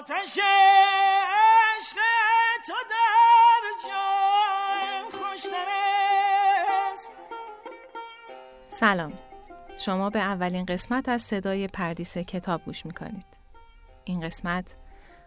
[0.00, 1.98] آتش عشق
[2.66, 5.66] تو در جان خوشتر
[6.92, 7.10] است.
[8.68, 9.18] سلام.
[9.78, 13.26] شما به اولین قسمت از صدای پردیس کتاب گوش می‌کنید.
[14.04, 14.76] این قسمت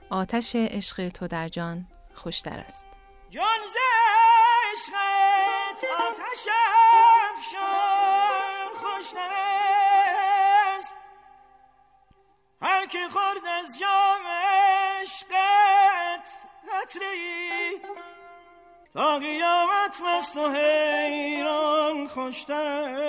[0.09, 2.87] آتش عشق تو در جان خوشتر است.
[3.29, 3.77] جان ز
[4.73, 6.47] عشقت آتش
[7.31, 9.29] افشان خوشتر
[10.77, 10.95] است.
[12.61, 14.32] هر که خورد از جام
[16.93, 17.79] قطره ای
[18.93, 23.03] تا قیامت مست و حیران خوشتر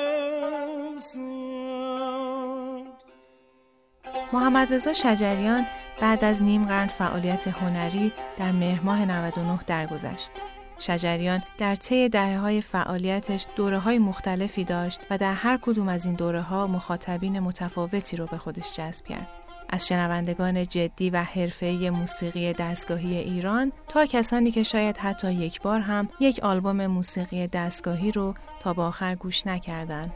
[4.33, 5.67] محمد رضا شجریان
[6.01, 10.33] بعد از نیم قرن فعالیت هنری در مهر ماه 99 درگذشت.
[10.79, 16.07] شجریان در طی دهه های فعالیتش دوره های مختلفی داشت و در هر کدوم از
[16.07, 19.44] این دوره ها مخاطبین متفاوتی رو به خودش جذب کرد.
[19.69, 25.81] از شنوندگان جدی و حرفه‌ای موسیقی دستگاهی ایران تا کسانی که شاید حتی یک بار
[25.81, 30.13] هم یک آلبوم موسیقی دستگاهی رو تا به آخر گوش نکردند.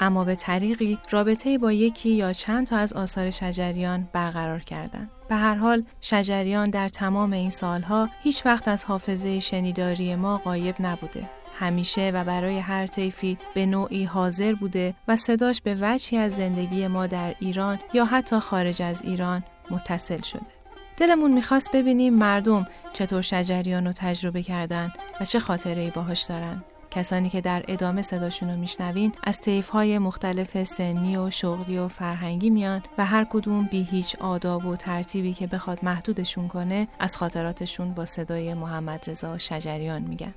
[0.00, 5.10] اما به طریقی رابطه با یکی یا چند تا از آثار شجریان برقرار کردند.
[5.28, 10.74] به هر حال شجریان در تمام این سالها هیچ وقت از حافظه شنیداری ما غایب
[10.80, 11.30] نبوده.
[11.62, 16.86] همیشه و برای هر طیفی به نوعی حاضر بوده و صداش به وجهی از زندگی
[16.86, 20.46] ما در ایران یا حتی خارج از ایران متصل شده.
[20.96, 26.64] دلمون می‌خواست ببینیم مردم چطور شجریان رو تجربه کردن و چه خاطره ای باهاش دارن.
[26.90, 29.40] کسانی که در ادامه صداشون رو میشنوین از
[29.72, 34.76] های مختلف سنی و شغلی و فرهنگی میان و هر کدوم بی هیچ آداب و
[34.76, 40.34] ترتیبی که بخواد محدودشون کنه از خاطراتشون با صدای محمد رضا شجریان میگن.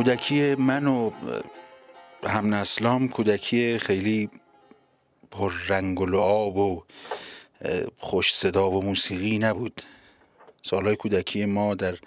[0.00, 1.10] کودکی من و
[2.24, 4.30] هم نسلام کودکی خیلی
[5.30, 6.84] پر رنگ و لعاب و
[7.98, 9.82] خوش صدا و موسیقی نبود.
[10.62, 11.98] سالهای کودکی ما در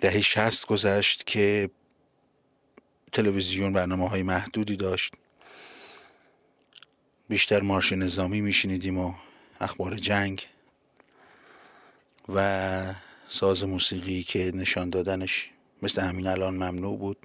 [0.00, 1.70] دهه شست گذشت که
[3.12, 5.14] تلویزیون برنامه های محدودی داشت.
[7.28, 9.14] بیشتر مارش نظامی میشنیدیم و
[9.60, 10.46] اخبار جنگ
[12.34, 12.94] و
[13.28, 15.50] ساز موسیقی که نشان دادنش
[15.82, 17.16] مثل همین الان ممنوع بود.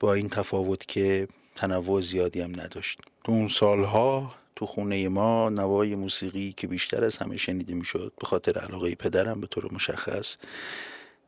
[0.00, 3.00] با این تفاوت که تنوع زیادی هم نداشت.
[3.24, 8.26] تو اون سالها تو خونه ما نوای موسیقی که بیشتر از همه شنیده می‌شد به
[8.26, 10.36] خاطر علاقه پدرم به طور مشخص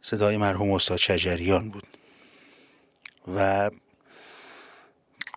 [0.03, 1.87] صدای مرحوم استاد شجریان بود.
[3.37, 3.71] و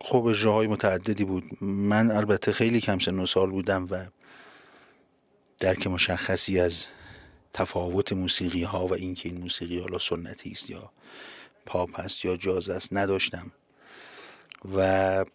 [0.01, 1.63] خب اجراهای متعددی بود.
[1.63, 4.05] من البته خیلی کم سن و سال بودم و
[5.59, 6.87] درک مشخصی از
[7.53, 10.91] تفاوت موسیقی ها و اینکه این موسیقی حالا سنتی است یا
[11.65, 13.51] پاپ است یا جاز است نداشتم.
[14.77, 15.25] و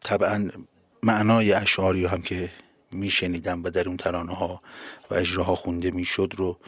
[0.00, 0.50] طبعا
[1.02, 2.50] معنای اشعاری هم که
[2.92, 4.62] میشنیدم و در اون ترانه ها
[5.10, 6.58] و اجراها خونده می‌شد رو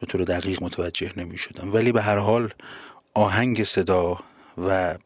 [0.00, 2.54] به طور دقیق متوجه نمی شدم ولی به هر حال
[3.14, 4.18] آهنگ صدا
[4.58, 4.98] و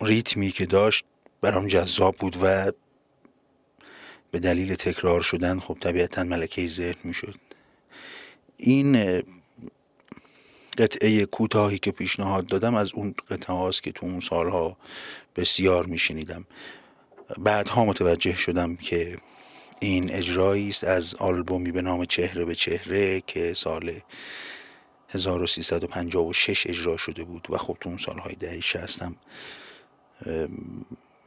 [0.00, 1.04] ریتمی که داشت
[1.40, 2.72] برام جذاب بود و
[4.34, 7.34] به دلیل تکرار شدن خب طبیعتا ملکه ذهن می شد
[8.56, 9.22] این
[10.78, 14.76] قطعه کوتاهی که پیشنهاد دادم از اون قطعه هاست که تو اون سالها
[15.36, 16.44] بسیار میشنیدم.
[17.38, 19.18] بعدها متوجه شدم که
[19.80, 24.00] این اجرایی است از آلبومی به نام چهره به چهره که سال
[25.08, 29.16] 1356 اجرا شده بود و خب تو اون سالهای دهه شستم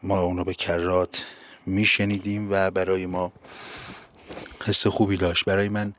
[0.04, 1.26] ما اونو به کرات
[1.68, 3.32] میشنیدیم و برای ما
[4.66, 5.46] حس خوبی داشت.
[5.46, 5.94] برای من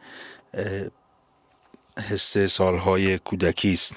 [2.08, 3.96] حس سالهای کودکی است.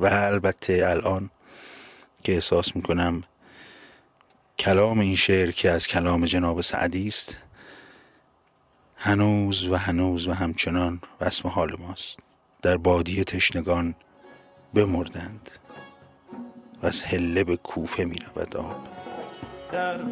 [0.00, 1.30] و البته الان
[2.24, 3.22] که احساس می‌کنم
[4.58, 7.38] کلام این شعر که از کلام جناب سعدی است
[8.96, 12.18] هنوز و هنوز و همچنان وصف حال ماست.
[12.62, 13.94] در بادی تشنگان
[14.74, 15.50] بمردند
[16.82, 18.88] و از هله به کوفه می رود آب.
[19.72, 20.02] در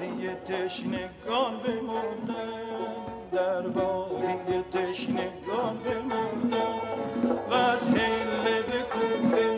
[0.00, 6.80] بادی تشنگان بمردند در بادی تشنگان بمردم
[7.50, 9.49] و از هله به کوفه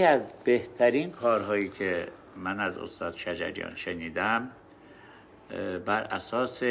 [0.00, 4.50] یکی از بهترین کارهایی که من از استاد شجریان شنیدم
[5.86, 6.62] بر اساس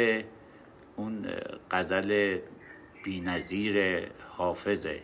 [0.96, 1.28] اون
[1.72, 2.40] غزل
[3.04, 5.02] بینظیر حافظه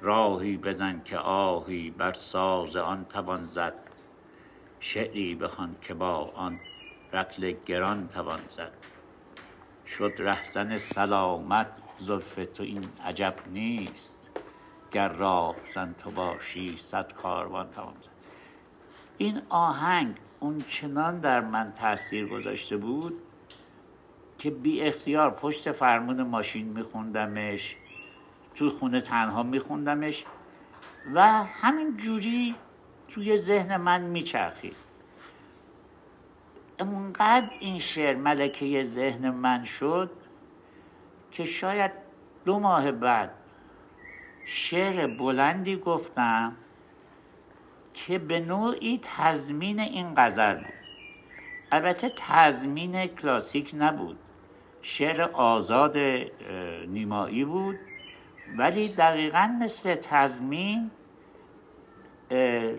[0.00, 3.74] راهی بزن که آهی بر ساز آن توان زد
[4.80, 6.60] شعری بخوان که با آن
[7.12, 8.72] رتل گران توان زد.
[9.86, 14.23] شد رهزن سلامت زلف تو این عجب نیست.
[14.94, 18.10] گر راه زن تو باشی صد کاروان توان زد
[19.18, 23.22] این آهنگ اون چنان در من تاثیر گذاشته بود
[24.38, 27.76] که بی اختیار پشت فرمون ماشین میخوندمش
[28.54, 30.24] توی خونه تنها میخوندمش
[31.14, 32.54] و همین جوری
[33.08, 34.76] توی ذهن من میچرخید.
[36.80, 40.10] اونقدر این شعر ملکه ذهن من شد
[41.30, 41.90] که شاید
[42.44, 43.30] دو ماه بعد
[44.44, 46.56] شعر بلندی گفتم
[47.94, 50.74] که به نوعی تضمین این غزل بود.
[51.72, 54.18] البته تضمین کلاسیک نبود.
[54.82, 55.96] شعر آزاد
[56.88, 57.78] نیمایی بود.
[58.56, 60.90] ولی دقیقا مثل تضمین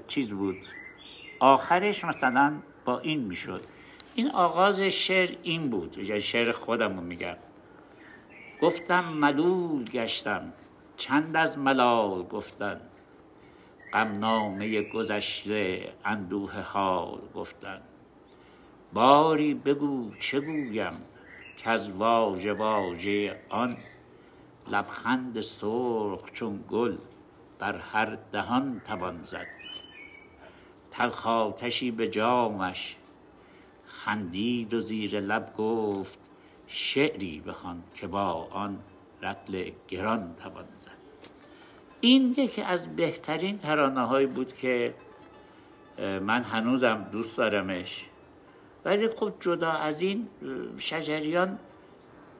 [0.07, 0.57] چیز بود.
[1.39, 2.53] آخرش مثلا
[2.85, 3.61] با این می‌شد.
[4.15, 5.97] این آغاز شعر این بود.
[5.97, 7.35] یا شعر خودم رو میگم.
[8.61, 10.53] گفتم ملول گشتم.
[10.97, 12.81] چند از ملال گفتن؟
[13.94, 17.81] غمنامه گذشته اندوه حال گفتن.
[18.94, 21.01] باری بگو چه گویم
[21.57, 23.77] که از واژه واژه آن؟
[24.68, 26.97] لبخند سرخ چون گل
[27.59, 29.47] بر هر دهان توان زد.
[30.92, 32.95] تلخاتشی به جامش
[33.86, 36.19] خندید و زیر لب گفت
[36.68, 38.80] شعری بخوان که با آن.
[39.21, 40.91] رتل گران توان زد.
[42.01, 44.94] این یکی از بهترین ترانه هایی بود که
[46.00, 48.06] من هنوزم دوست دارمش.
[48.85, 50.27] ولی خب جدا از این
[50.77, 51.59] شجریان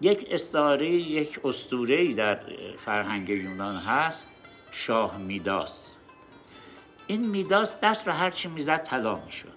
[0.02, 2.40] یک استعاره یک اسطوره در
[2.78, 4.28] فرهنگ یونان هست
[4.72, 5.92] شاه میداس.
[7.08, 9.54] این میداس دست به هر چی می‌زد طلا می‌شد.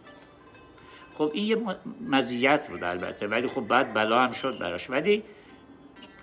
[1.15, 4.91] خب این یه مزیت بود البته ولی خب بعد بلا هم شد براش.
[4.91, 5.23] ولی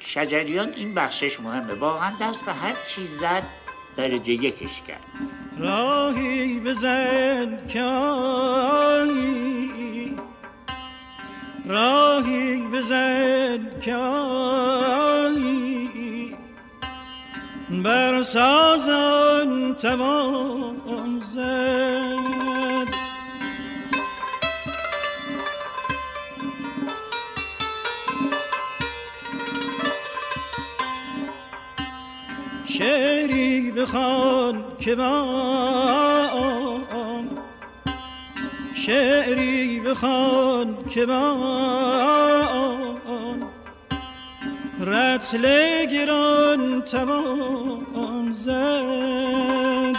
[0.06, 1.74] شجریان این بخشش مهمه.
[1.74, 3.44] واقعا دست به هر چیز زد
[3.98, 5.04] درجه یکش کرد.
[5.58, 7.82] راهی بزن که
[11.66, 13.96] راهی بزن که
[17.84, 20.65] بر سازان توان
[33.86, 36.30] بخوان که با
[38.74, 42.46] شعری بخوان که من
[44.80, 49.96] رتل گران توان زد.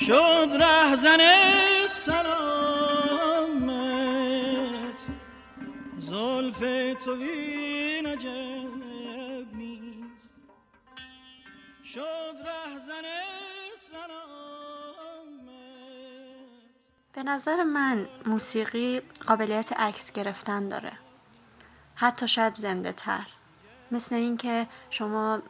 [0.00, 1.47] شد رهزن
[17.18, 20.92] به نظر من موسیقی قابلیت عکس گرفتن داره.
[21.94, 23.26] حتی شاید زنده تر
[23.90, 25.42] مثل اینکه شما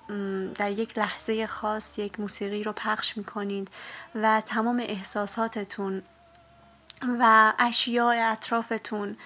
[0.55, 3.69] در یک لحظه خاص یک موسیقی رو پخش می‌کنید
[4.15, 6.03] و تمام احساساتتون
[7.21, 9.17] و اشیاء اطرافتون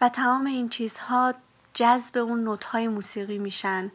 [0.00, 1.34] و تمام این چیزها
[1.74, 3.90] جذب اون نوتهای موسیقی میشن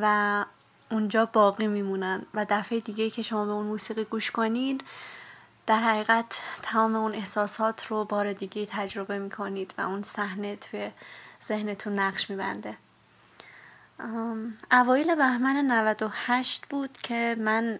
[0.00, 0.44] و
[0.90, 4.84] اونجا باقی میمونن و دفعه دیگه که شما به اون موسیقی گوش کنید
[5.68, 10.90] در حقیقت تمام اون احساسات رو بار دیگه تجربه می‌کنید و اون صحنه توی
[11.46, 12.76] ذهنتون نقش میبنده.
[14.72, 17.78] اوایل بهمن 98 بود که من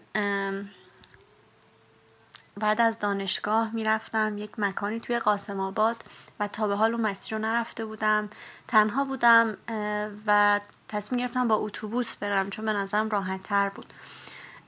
[2.57, 6.03] بعد از دانشگاه می‌رفتم یک مکانی توی قاسم آباد
[6.39, 8.29] و تا به حال اون مسیر رو نرفته بودم.
[8.67, 9.57] تنها بودم
[10.27, 13.93] و تصمیم گرفتم با اتوبوس برم چون به نظرم راحت تر بود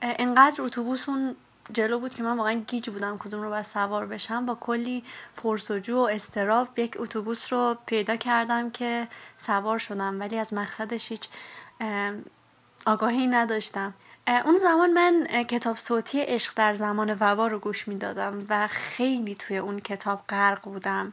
[0.02, 1.36] انقدر اتوبوس اون
[1.72, 4.46] جلو بود که من واقعا گیج بودم کدوم رو باید سوار بشم.
[4.46, 5.04] با کلی
[5.36, 11.28] پرسجو و استراب یک اتوبوس رو پیدا کردم که سوار شدم ولی از مقصدش هیچ
[12.86, 13.94] آگاهی نداشتم.
[14.44, 19.58] اون زمان من کتاب صوتی عشق در زمان وبا رو گوش می‌دادم و خیلی توی
[19.58, 21.12] اون کتاب غرق بودم.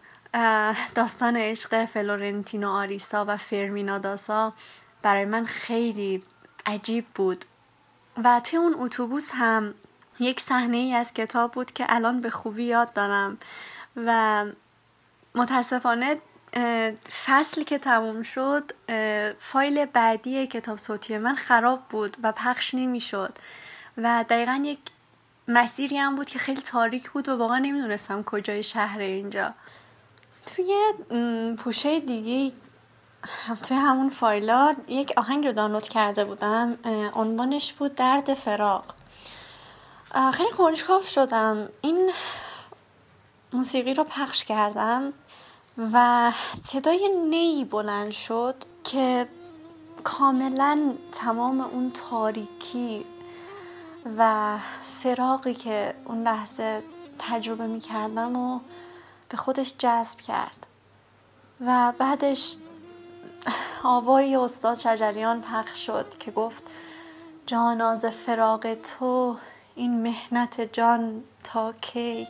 [0.95, 4.53] داستان عشق فلورنتینو آریسا و فرمینا داسا
[5.01, 6.23] برای من خیلی
[6.65, 7.45] عجیب بود.
[8.23, 9.73] و توی اون اتوبوس هم
[10.19, 13.37] یک صحنه ای از کتاب بود که الان به خوبی یاد دارم
[13.95, 14.45] و
[15.35, 16.17] متاسفانه
[17.25, 18.71] فصلی که تموم شد
[19.39, 23.33] فایل بعدی کتاب صوتی من خراب بود و پخش نمی‌شد
[23.97, 24.79] و دقیقا یک
[25.47, 29.53] مسیری هم بود که خیلی تاریک بود و واقعا نمی‌دونستم کجای شهر اینجا.
[30.45, 30.73] توی
[31.57, 32.55] پوشه دیگه
[33.63, 36.77] توی همون فایلات یک آهنگ رو دانلود کرده بودم.
[37.13, 38.95] عنوانش بود درد فراق.
[40.13, 41.69] خیلی کنجکاو شدم.
[41.81, 42.11] این
[43.53, 45.13] موسیقی رو پخش کردم
[45.93, 46.31] و
[46.63, 49.27] صدای نی بلند شد که
[50.03, 53.05] کاملا تمام اون تاریکی
[54.17, 54.57] و
[54.99, 56.83] فراقی که اون لحظه
[57.19, 58.59] تجربه می کردم و
[59.29, 60.67] به خودش جذب کرد.
[61.65, 62.55] و بعدش
[63.83, 66.63] آوای استاد شجریان پخش شد که گفت
[67.45, 69.37] جاناز فراق تو
[69.79, 72.27] این مهنت جان تا کی؟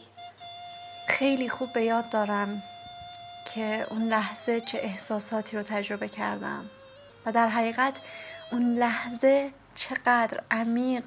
[1.07, 2.63] خیلی خوب به یاد دارم
[3.53, 6.69] که اون لحظه چه احساساتی رو تجربه کردم
[7.25, 8.01] و در حقیقت
[8.51, 11.03] اون لحظه چقدر عمیق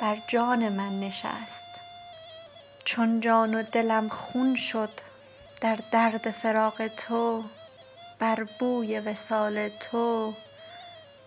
[0.00, 1.64] بر جان من نشست.
[2.84, 5.00] چون جان و دلم خون شد
[5.60, 7.44] در درد فراق تو
[8.18, 10.34] بر بوی وسال تو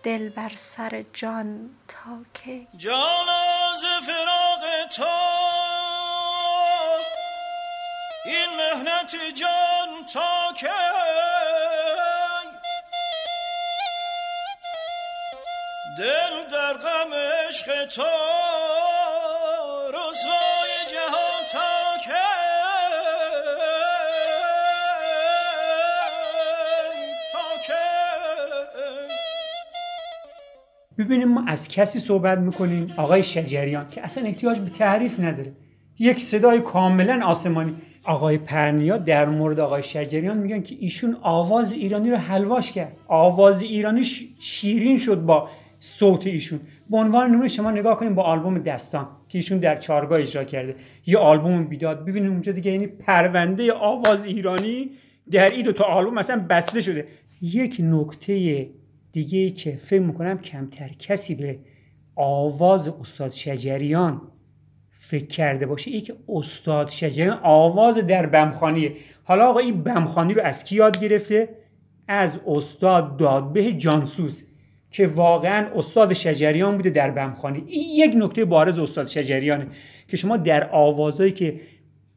[0.06, 5.04] دل بر سر جان تا کی؟ جان از فراق تو.
[8.24, 10.66] این مهنت جان تا کی؟
[15.98, 18.02] دل در غم عشق تو.
[30.98, 35.52] ببینیم ما از کسی صحبت می‌کنیم؟ آقای شجریان که اصلا احتیاج به تعریف نداره.
[35.98, 37.74] یک صدای کاملا آسمانی.
[38.04, 42.92] آقای پرنیا در مورد آقای شجریان میگن که ایشون آواز ایرانی رو حلواش کرد.
[43.08, 44.04] آواز ایرانی
[44.38, 45.48] شیرین شد با
[45.80, 46.60] صوت ایشون.
[46.90, 50.76] به عنوان نمونه شما نگاه کنیم با آلبوم دستان که ایشون در چارگاه اجرا کرده.
[51.06, 52.04] یه آلبوم بیداد.
[52.04, 54.90] ببینید اونجا دیگه یعنی پرونده آواز ایرانی
[55.30, 57.08] در این دو تا آلبوم مثلا بسته شده.
[57.42, 58.68] یک نکته
[59.16, 61.58] دیگه که فکر می‌کنم کمتر کسی به
[62.16, 64.20] آواز استاد شجریان
[64.90, 68.92] فکر کرده باشه ای که استاد شجریان آواز در بمخانیه.
[69.24, 71.48] حالا آقا این بمخانی رو از کی یاد گرفته؟
[72.08, 74.42] از استاد دادبه جانسوس
[74.90, 77.64] که واقعا استاد شجریان بوده در بمخانی.
[77.66, 79.66] این یک نکته بارز استاد شجریانه
[80.08, 81.60] که شما در آوازهایی که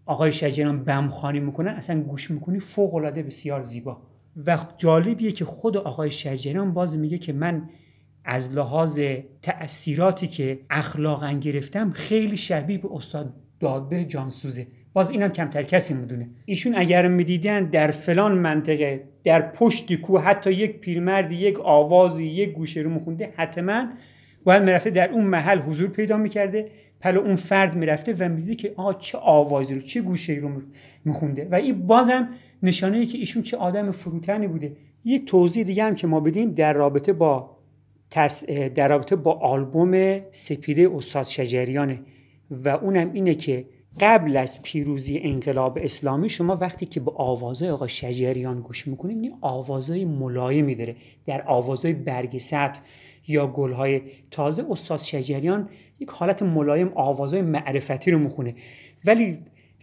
[0.06, 4.09] آقای شجریان بمخانی می‌کنن اصلا گوش می‌کنی فوق العاده بسیار زیبا.
[4.48, 7.70] و جالبیه که خود آقای شجریان باز میگه که من
[8.26, 9.00] از لحاظ
[9.42, 14.68] تأثیراتی که اخلاقا گرفتم خیلی شبیه به استاد دادبه جانسوزه.
[14.94, 16.30] باز اینم کمتر کسی می‌دونه.
[16.46, 22.52] ایشون اگر می‌دیدن در فلان منطقه در پشت کو حتی یک پیرمردی یک آوازی یک
[22.52, 23.86] گوشه رو میخونده حتما
[24.44, 26.70] باید می‌رفته در اون محل حضور پیدا می‌کرده
[27.02, 30.62] پلو اون فرد می‌رفته و می‌دیده که آ چه آوازی رو چه گوشه رو
[31.06, 31.48] میخونده.
[31.52, 32.30] و این بازم
[32.64, 34.76] نشانه ای که ایشون چه آدم فروتنی بوده.
[35.06, 37.56] یک توضیح دیگه هم که ما بدیم در رابطه با
[38.76, 42.02] در رابطه با آلبوم سپیده استاد شجریانه.
[42.52, 43.66] و اونم اینه که
[44.00, 49.34] قبل از پیروزی انقلاب اسلامی شما وقتی که به آوازهای آقا شجریان گوش می‌کنیم این
[49.42, 50.96] آوازهای ملایمی داره.
[51.26, 52.82] در آوازهای برگ سبز
[53.28, 54.02] یا گلهای
[54.32, 58.56] تازه استاد شجریان یک حالت ملایم آوازهای معرفتی رو می‌خونه.
[59.06, 59.40] ولی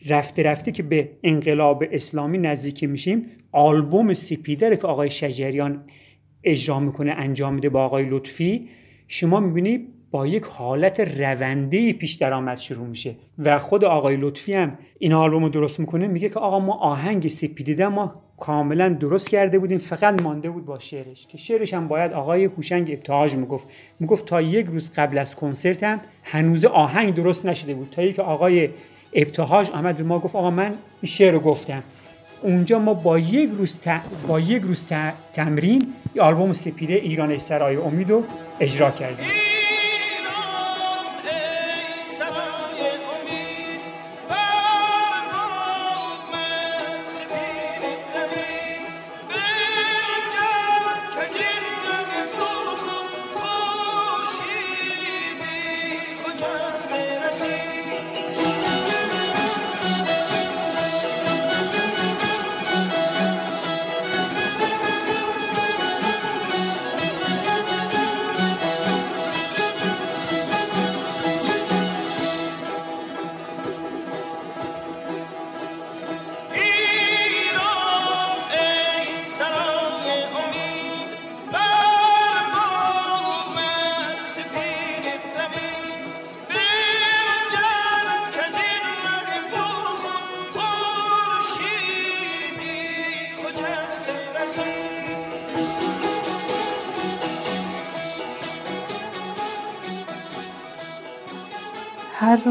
[0.08, 5.84] رفته رفته که به انقلاب اسلامی نزدیک میشیم آلبوم سپیدر که آقای شجریان
[6.44, 8.68] اجرا می‌کنه انجام میده با آقای لطفی
[9.08, 13.14] شما می‌بینی با یک حالت رونده پیش درآمد شروع میشه.
[13.38, 17.28] و خود آقای لطفی هم این آلبوم رو درست می‌کنه میگه که آقا ما آهنگ
[17.28, 21.26] سپیدیده ما کاملا درست کرده بودیم فقط مانده بود با شعرش.
[21.26, 23.66] که شعرش هم باید آقای هوشنگ ابتهاج می‌گفت.
[24.00, 27.88] می‌گفت تا یک روز قبل از کنسرت هم هنوز آهنگ درست نشده بود.
[27.90, 28.68] تا اینکه آقای
[29.16, 31.82] ابتهاج آمد ما گفت آقا من این شعر رو گفتم.
[32.42, 33.78] اونجا ما با یک روز,
[34.28, 34.87] با یک روز
[35.35, 38.25] تمرین آلبوم سپیده ایران سرای امید رو
[38.61, 39.26] اجرا کردیم.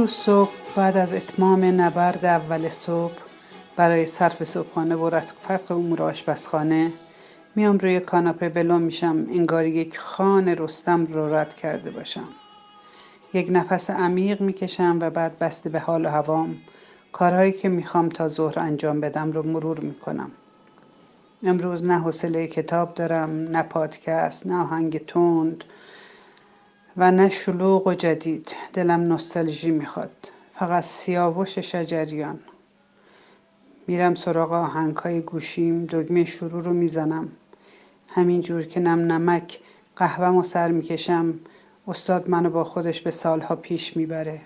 [0.06, 3.18] روز صبح بعد از اتمام نبرد اول صبح
[3.76, 6.92] برای صرف صبحانه و رفت امور آشپزخانه
[7.56, 12.28] میام روی کاناپه ولو میشم انگار یک خان رستم رو رد کرده باشم.
[13.34, 16.56] یک نفس عمیق می‌کشم و بعد بسته به حال و هوام.
[17.12, 20.32] کارهایی که می‌خوام تا ظهر انجام بدم رو مرور می‌کنم.
[21.44, 25.64] امروز نه حوصله کتاب دارم نه پادکست نه آهنگ تند.
[26.98, 28.56] و نه شلوغ و جدید.
[28.74, 30.12] دلم نوستالژی می‌خواد.
[30.54, 32.40] فقط سیاوش شجریان.
[33.88, 37.28] میرم سراغ آهنگ های گوشیم دگمه شروع رو می‌زنم.
[38.08, 39.60] همینجور که نم نمک
[39.96, 41.34] قهوه سر می‌کشم
[41.88, 44.42] استاد منو با خودش به سالها پیش می‌بره.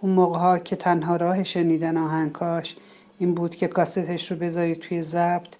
[0.00, 2.76] اون موقع ها که تنها راه شنیدن آهنگاش
[3.18, 5.54] این بود که کاستش رو بذاری توی ضبط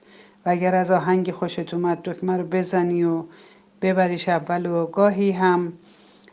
[0.47, 3.25] و اگر از آهنگی خوشت اومد دکمه رو بزنی و
[3.83, 5.73] ببریش اول و گاهی هم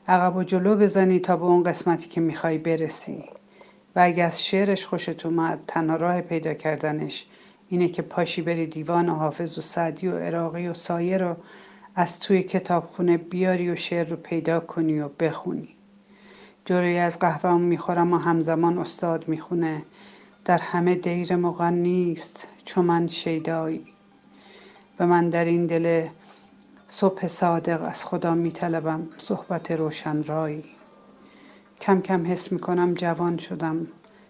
[0.07, 3.23] عقب و جلو بزنی تا به اون قسمتی که می‌خوای برسی.
[3.95, 7.25] و اگر از شعرش خوشت اومد تنها راه پیدا کردنش
[7.69, 11.35] اینه که پاشی بری دیوان و حافظ و سعدی و عراقی و سایه رو
[11.95, 15.69] از توی کتابخونه بیاری و شعر رو پیدا کنی و بخونی.
[16.65, 19.81] جوری از قهوه می‌خورم و همزمان استاد می‌خونه.
[20.45, 23.85] در همه دیر مغن نیست چو من شیدایی.
[24.99, 26.07] و من در این دل
[26.95, 30.63] صبح صادق از خدا میطلبم صحبت روشن رایی
[31.81, 33.87] کم کم حس می‌کنم جوان شدم.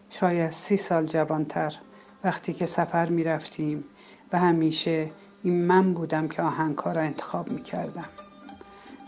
[0.10, 1.74] شاید سی سال جوانتر.
[2.24, 3.84] وقتی که سفر می‌رفتیم
[4.34, 5.10] و همیشه
[5.44, 8.10] این من بودم که آهنگها را انتخاب می‌کردم.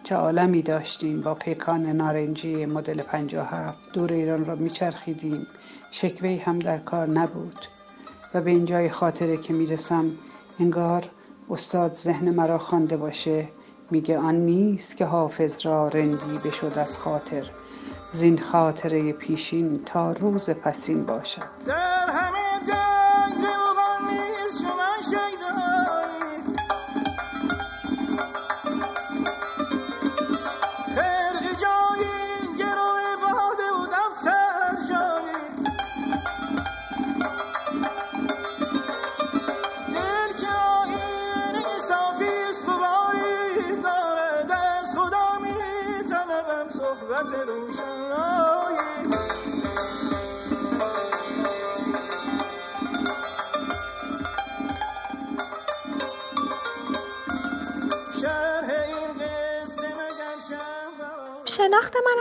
[0.03, 5.47] چه عالمی داشتیم با پیکان نارنجی مدل 57 دور ایران را میچرخیدیم.
[5.91, 7.59] شکوهی هم در کار نبود.
[8.33, 10.11] و به اینجای خاطره که می‌رسم
[10.59, 11.09] انگار
[11.49, 13.47] استاد ذهن مرا خوانده باشه.
[13.91, 17.43] میگه آن نیست که حافظ را رندی بشد از خاطر.
[18.13, 21.41] زین خاطره پیشین تا روز پسین باشد.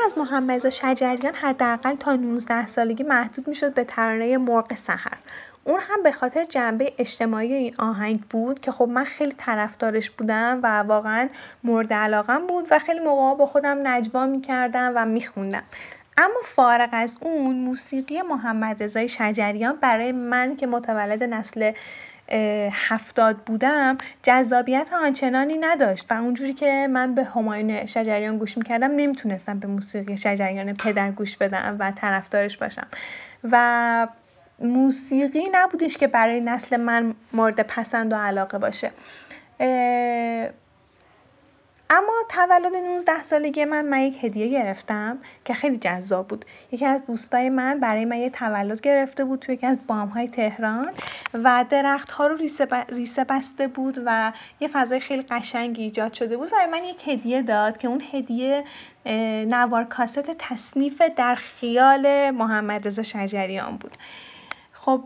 [0.04, 5.16] از محمد شجریان حداقل تا 19 سالگی محدود می‌شد به ترانه مرغ سحر.
[5.64, 10.60] اون هم به خاطر جنبه اجتماعی این آهنگ بود که خب من خیلی طرفدارش بودم
[10.62, 11.28] و واقعا
[11.64, 15.62] مورد علاقم بود و خیلی موقع با خودم نجوا می‌کردم و میخوندم.
[16.16, 21.72] اما فارغ از اون موسیقی محمد رضای شجریان برای من که متولد نسل
[22.72, 29.58] هفتاد بودم جذابیت آنچنانی نداشت و اونجوری که من به همایون شجریان گوش می‌کردم نمی‌تونستم
[29.58, 32.86] به موسیقی شجریان پدر گوش بدم و طرفدارش باشم.
[33.50, 34.08] و
[34.58, 38.90] موسیقی نبودش که برای نسل من مورد پسند و علاقه باشه.
[41.90, 46.44] اما تولد 19 سالگی من من یک هدیه گرفتم که خیلی جذاب بود.
[46.72, 50.28] یکی از دوستای من برای من یه تولد گرفته بود توی یکی از بام های
[50.28, 50.92] تهران
[51.34, 52.36] و درخت ها رو
[52.88, 57.42] ریسه, بسته بود و یه فضای خیلی قشنگی ایجاد شده بود و من یک هدیه
[57.42, 58.64] داد که اون هدیه
[59.46, 63.96] نوار کاست تصنیف در خیال محمد رضا شجریان بود.
[64.84, 65.04] خب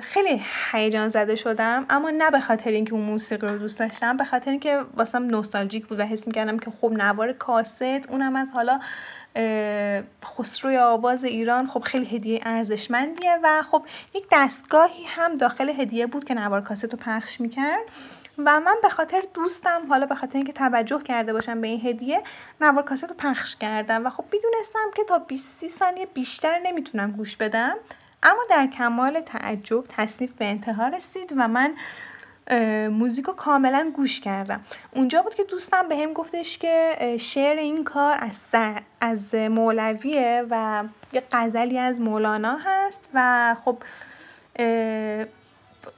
[0.00, 0.42] خیلی
[0.72, 4.50] هیجان زده شدم اما نه به خاطر اینکه اون موسیقی رو دوست داشتم به خاطر
[4.50, 7.82] اینکه واسم نوستالژیک بود و حس می‌کردم که خب نوار کاست.
[7.82, 8.80] اونم از حالا
[10.24, 13.82] خسروی آواز ایران خب خیلی هدیه ارزشمندیه و خب
[14.14, 17.84] یک دستگاهی هم داخل هدیه بود که نوار کاست رو پخش می‌کرد
[18.38, 22.22] و من به خاطر دوستم حالا به خاطر اینکه توجه کرده باشم به این هدیه
[22.60, 27.36] نوار کاست رو پخش کردم و خب می‌دونستم که تا 20 ثانیه بیشتر نمی‌تونم گوش
[27.36, 27.76] بدم.
[28.26, 31.74] اما در کمال تعجب تصنیف به انتها رسید و من
[32.88, 34.60] موزیک رو کاملا گوش کردم.
[34.90, 38.54] اونجا بود که دوستم به هم گفتش که شعر این کار از,
[39.00, 43.78] از مولویه و یه قزلی از مولانا هست و خب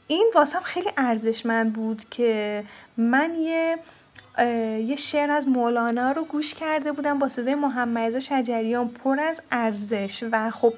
[0.07, 2.64] این واسم خیلی ارزشمند بود که
[2.97, 3.79] من یه
[4.87, 10.25] یه شعر از مولانا رو گوش کرده بودم با صدای محمد شجریان پر از ارزش
[10.33, 10.75] و خب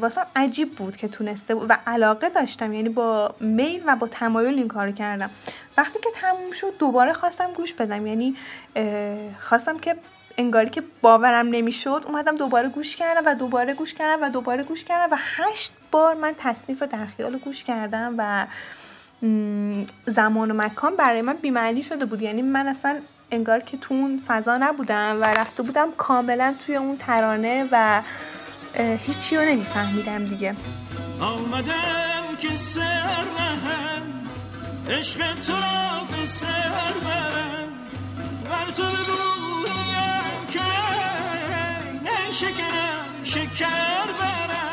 [0.00, 4.54] واسم عجیب بود که تونسته بود و علاقه داشتم یعنی با میل و با تمایل
[4.54, 5.30] این کار کردم.
[5.76, 8.06] وقتی که تموم شد دوباره خواستم گوش بدم.
[8.06, 8.36] یعنی
[9.40, 9.96] خواستم که
[10.38, 14.84] انگاری که باورم نمی‌شد اومدم دوباره گوش کردم و دوباره گوش کردم و دوباره گوش
[14.84, 18.46] کردم و هشت بار من تصنیف در خیال گوش کردم و
[20.06, 22.22] زمان و مکان برای من بیمعنی شده بود.
[22.22, 22.96] یعنی من اصلا
[23.30, 28.02] انگار که تو اون فضا نبودم و رفته بودم کاملا توی اون ترانه و
[28.80, 30.54] هیچی رو نمیفهمیدم دیگه.
[31.20, 34.02] آمدم که سر نهم.
[34.90, 37.68] عشق تو را به سر برم.
[38.50, 40.60] بر تو بگویم که
[42.04, 44.72] نه شکر برم.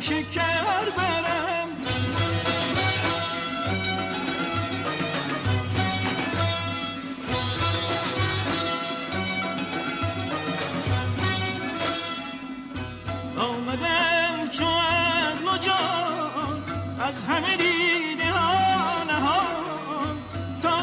[0.00, 1.53] شکر برم.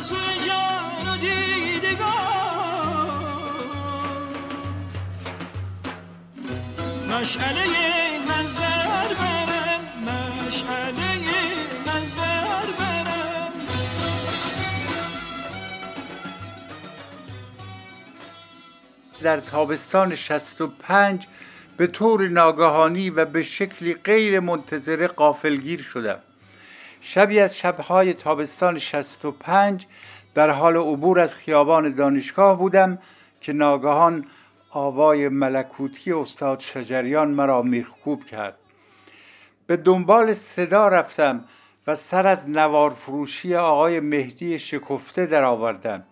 [0.01, 2.11] سوی جان و دیدگان
[7.09, 7.65] مشعله
[8.29, 9.81] نظر برم
[10.47, 11.15] مشعله
[11.87, 13.51] نظر برم
[19.21, 21.27] در تابستان 65
[21.77, 26.19] به طور ناگهانی و به شکلی غیر منتظره قافلگیر شدم.
[27.03, 29.85] شبی از شبهای تابستان 65
[30.33, 32.99] در حال عبور از خیابان دانشگاه بودم
[33.41, 34.25] که ناگهان
[34.69, 38.57] آوای ملکوتی استاد شجریان مرا میخکوب کرد.
[39.67, 41.45] به دنبال صدا رفتم
[41.87, 46.03] و سر از نوار فروشی آقای مهدی شکفته درآوردم.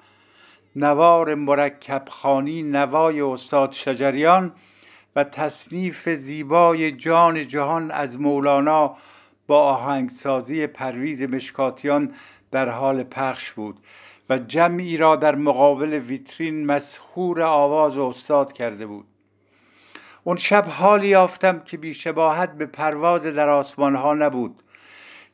[0.75, 4.51] نوار مرکب خانی نوای استاد شجریان
[5.15, 8.95] و تصنیف زیبای جان جهان از مولانا
[9.49, 12.13] با آهنگسازی پرویز مشکاتیان
[12.51, 13.79] در حال پخش بود
[14.29, 19.05] و جمعی را در مقابل ویترین مسحور آواز استاد کرده بود.
[20.23, 24.63] اون شب حالی یافتم که بیشباهت به پرواز در آسمان ها نبود.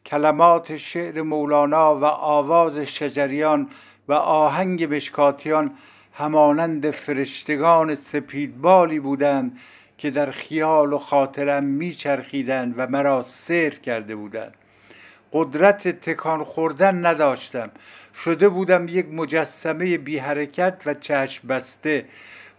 [0.06, 3.69] کلمات شعر مولانا و آواز شجریان
[4.08, 5.78] و آهنگ مشکاتیان
[6.13, 9.60] همانند فرشتگان سپیدبالی بودند
[9.97, 14.53] که در خیال و خاطرم میچرخیدند و مرا سیر کرده بودند.
[15.34, 17.71] قدرت تکان خوردن نداشتم.
[18.15, 22.05] شده بودم یک مجسمه بی حرکت و چشم بسته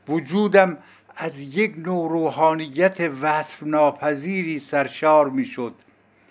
[0.09, 0.79] وجودم
[1.17, 5.75] از یک نوع روحانیت وصف ناپذیری سرشار می‌شد.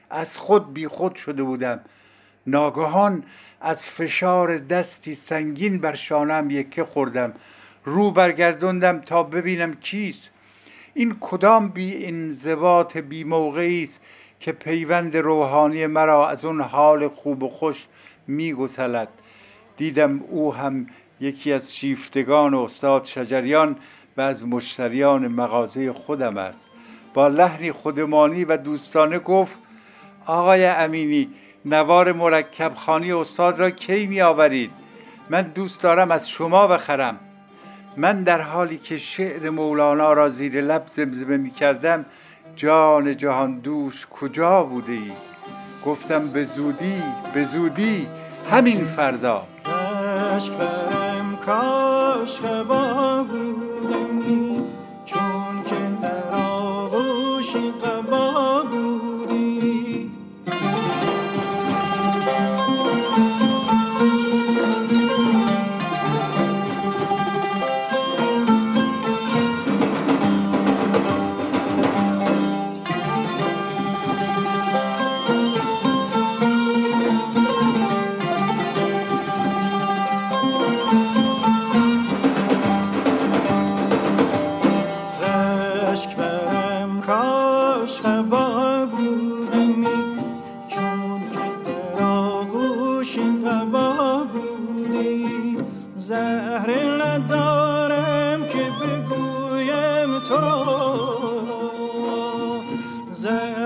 [0.10, 1.80] از خود بی خود شده بودم.
[2.48, 3.24] ناگهان
[3.62, 7.34] از فشار دستی سنگین بر شانم یکه خوردم.
[7.86, 10.32] رو برگردوندم تا ببینم کیست.
[10.98, 14.02] این کدام بی انضباط بی موقعی است
[14.40, 17.88] که پیوند روحانی مرا از اون حال خوب و خوش
[18.28, 19.08] میگسلد
[19.78, 20.88] دیدم او هم
[21.22, 23.76] یکی از شیفتگان استاد شجریان
[24.18, 26.68] و از مشتریان مغازه خودم است.
[27.14, 29.58] با لحنی خودمانی و دوستانه گفت
[30.26, 31.30] آقای امینی
[31.66, 34.72] نوار مرکب خانی استاد را کی می آورید؟
[35.30, 37.20] من دوست دارم از شما بخرم.
[37.98, 42.06] من در حالی که شعر مولانا را زیر لب زمزمه می کردم
[42.56, 45.12] جان جهان دوش کجا بوده ای؟
[45.86, 47.04] گفتم به زودی
[47.34, 48.08] به زودی
[48.52, 49.48] همین فردا.
[50.36, 53.26] عشق برم کاش قبا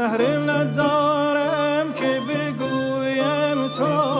[0.10, 4.19] زهر ندارم که بگویم تو.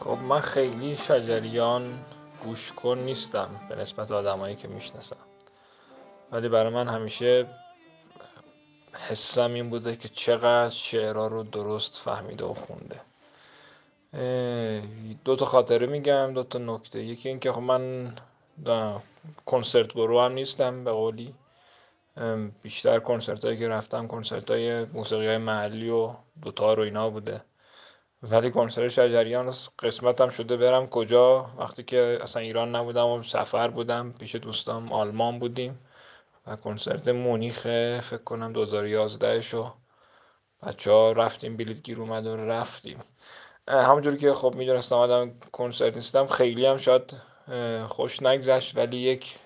[0.00, 1.98] خب من خیلی شجریان
[2.44, 5.16] گوش کن نیستم به نسبت آدمایی که می‌شناسم.
[6.32, 7.46] ولی برای من همیشه
[9.08, 13.00] حسم این بوده که چقدر شعرها رو درست فهمیده و خونده.
[15.24, 17.02] دو تا خاطره میگم دو تا نکته.
[17.02, 18.14] یکی اینکه خب من
[19.46, 21.34] کنسرت برو هم نیستم به قولی.
[22.62, 27.42] بیشتر کنسرت هایی که رفتم کنسرت های موسیقی های محلی و دوتار و اینا بوده.
[28.22, 34.12] ولی کنسرت شجریان قسمتم شده برم کجا؟ وقتی که اصلا ایران نبودم و سفر بودم
[34.12, 35.78] پیش دوستام آلمان بودیم.
[36.46, 37.62] و کنسرت مونیخ
[38.00, 39.72] فکر کنم 2011 شو
[40.62, 42.98] بچه ها رفتیم بلیت گیر اومد و رفتیم.
[43.68, 47.14] همونجوری که خب می‌دونستم آدم کنسرت نیستم خیلی هم شاید
[47.88, 49.38] خوش نگذشت ولی یک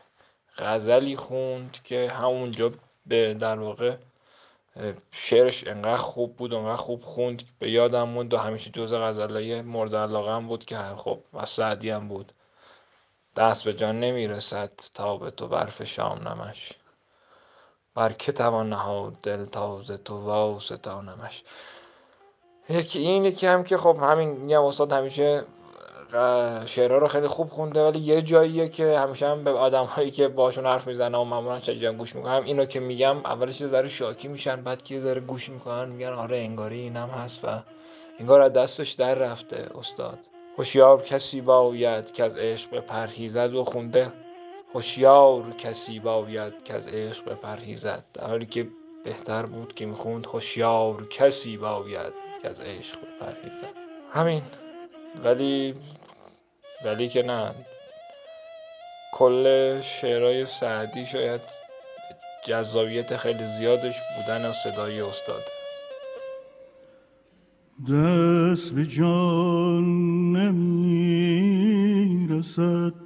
[0.58, 2.72] غزلی خوند که همونجا
[3.06, 3.96] به در واقع
[5.12, 9.96] شعرش انقدر خوب بود انقدر خوب خوند به یادم موند و همیشه جز غزلای مورد
[9.96, 12.32] علاقه بود که خب و سعدی هم بود.
[13.36, 16.72] دست به جان نمی‌رسد تا به تو برف شام نمش.
[17.94, 21.42] بر که توان نهاد دل تازه تو واسطانمش
[22.68, 25.44] یکی این یکی هم که خب همین میگم استاد همیشه
[26.66, 30.28] شعرها رو خیلی خوب خونده ولی یه جاییه که همیشه هم به آدم هایی که
[30.28, 34.28] باشون حرف می‌زنه و معمولا شجاع گوش می‌کنم اینو که میگم اولش یه ذره شاکی
[34.28, 37.62] میشن بعد که یه ذره گوش می‌کنن میگن آره انگاری اینم هست و
[38.20, 40.18] انگار از دستش در رفته استاد.
[40.58, 44.12] هوشیار کسی باید که از عشق پرهیزد و خونده.
[44.74, 48.04] هوشیار کسی باید که از عشق بپرهیزد.
[48.14, 48.66] در حالی که
[49.04, 52.12] بهتر بود که می‌خوند هوشیار کسی باید
[52.42, 53.74] که از عشق بپرهیزد
[54.12, 54.42] همین.
[55.24, 55.74] ولی
[56.84, 57.54] ولی که نه.
[59.12, 61.40] کل شعرهای سعدی شاید
[62.46, 65.42] جذابیت خیلی زیادش بودن صدای استاد.
[67.90, 69.84] دست به جان
[72.24, 73.03] نمی‌رسد.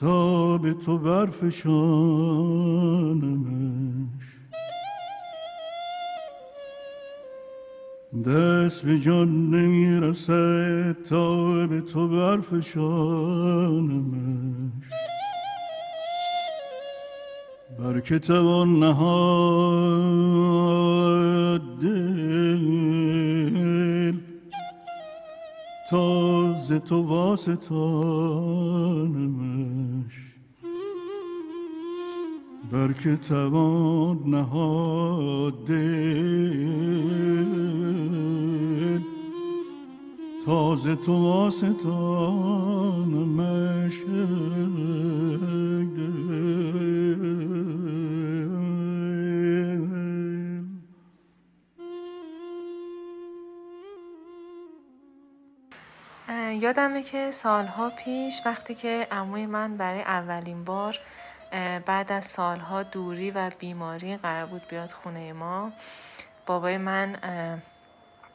[0.00, 1.58] تا به تو برفشانمش
[8.26, 12.78] دست به جان نمی‌رسه تا به تو برفشانمش
[17.78, 20.18] بر که توان نهاد
[21.82, 22.68] دل
[25.90, 28.48] تازه تو واسطانمش.
[32.72, 36.98] بر که توان نهاد دل
[40.46, 42.78] تازه تو واسطانمش
[56.60, 60.98] یادمه که سالها پیش وقتی که عموی من برای اولین بار
[61.86, 65.72] بعد از سالها دوری و بیماری قرار بود بیاد خونه ما.
[66.46, 67.16] بابای من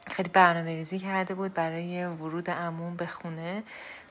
[0.06, 3.62] خیلی برنامه ریزی کرده بود برای ورود عموم به خونه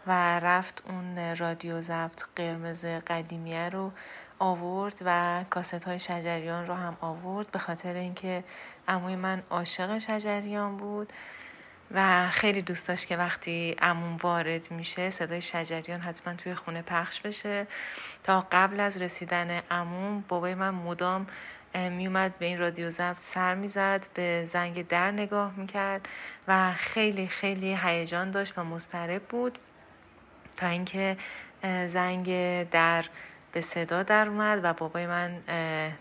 [0.07, 3.91] و رفت اون رادیو ضبط قرمز قدیمیه رو
[4.39, 7.51] آورد و کاست های شجریان رو هم آورد.
[7.51, 8.43] به خاطر اینکه
[8.87, 11.13] عموی من عاشق شجریان بود.
[11.91, 17.19] و خیلی دوست داشت که وقتی امون وارد میشه صدای شجریان حتما توی خونه پخش
[17.19, 17.67] بشه.
[18.23, 21.27] تا قبل از رسیدن امون بابای من مدام
[21.75, 26.09] میومد به این رادیو ضبط سر می‌زد به زنگ در نگاه می‌کرد
[26.47, 29.59] و خیلی خیلی هیجان داشت و مضطرب بود.
[30.57, 31.17] تا اینکه
[31.87, 32.29] زنگ
[32.69, 33.05] در
[33.51, 35.37] به صدا در اومد و بابای من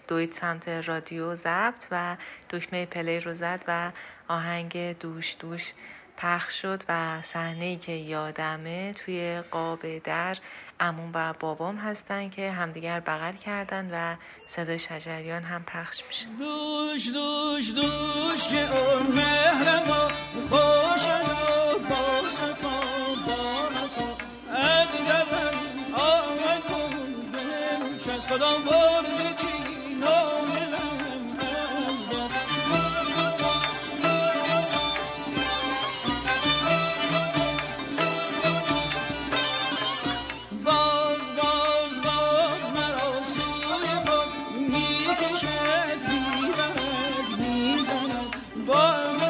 [0.08, 2.16] دوید سمت رادیو ضبط و
[2.50, 3.90] دکمه پلی رو زد و
[4.32, 5.72] آهنگ دوش دوش
[6.16, 10.36] پخش شد و صحنه ای که یادمه توی قاب در
[10.80, 14.16] امون و بابام هستن که همدیگر بغل کردن و
[14.46, 16.26] صدای شجریان هم پخش میشه.
[16.38, 18.66] دوش دوش دوش که
[20.50, 21.06] خوش
[28.32, 29.21] از آمد بردگی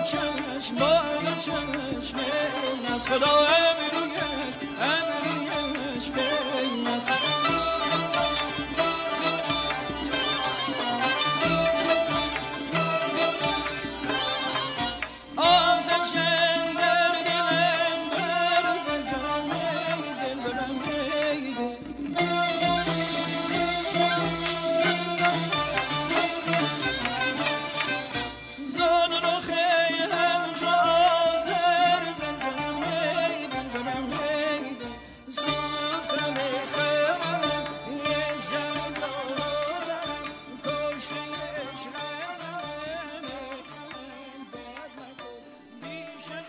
[0.03, 2.19] چشم با دو چشم
[2.95, 4.19] از خدا امرویش
[4.81, 6.89] امرویش بین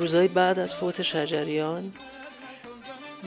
[0.03, 1.93] روزهای بعد از فوت شجریان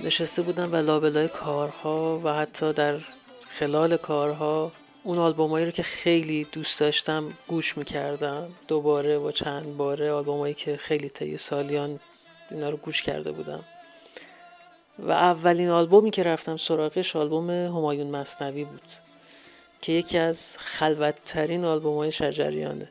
[0.05, 2.99] نشسته بودم و لابلای کارها و حتی در
[3.49, 4.73] خلال کارها
[5.05, 8.49] اون آلبومایی رو که خیلی دوست داشتم گوش می‌کردم.
[8.69, 12.01] دوباره و چند باره آلبومایی که خیلی طی سالیان
[12.51, 13.65] اینا رو گوش کرده بودم.
[14.99, 18.89] و اولین آلبومی که رفتم سراغش آلبوم همایون مصنوی بود
[19.81, 22.89] که یکی از خلوتترین آلبوم های شجریانه.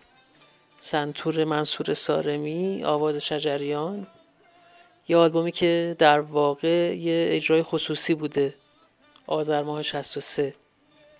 [0.80, 4.08] سنتور منصور سارمی آواز شجریان.
[5.08, 8.56] یه آلبومی که در واقع یه اجرای خصوصی بوده
[9.28, 10.56] آذر ماه 63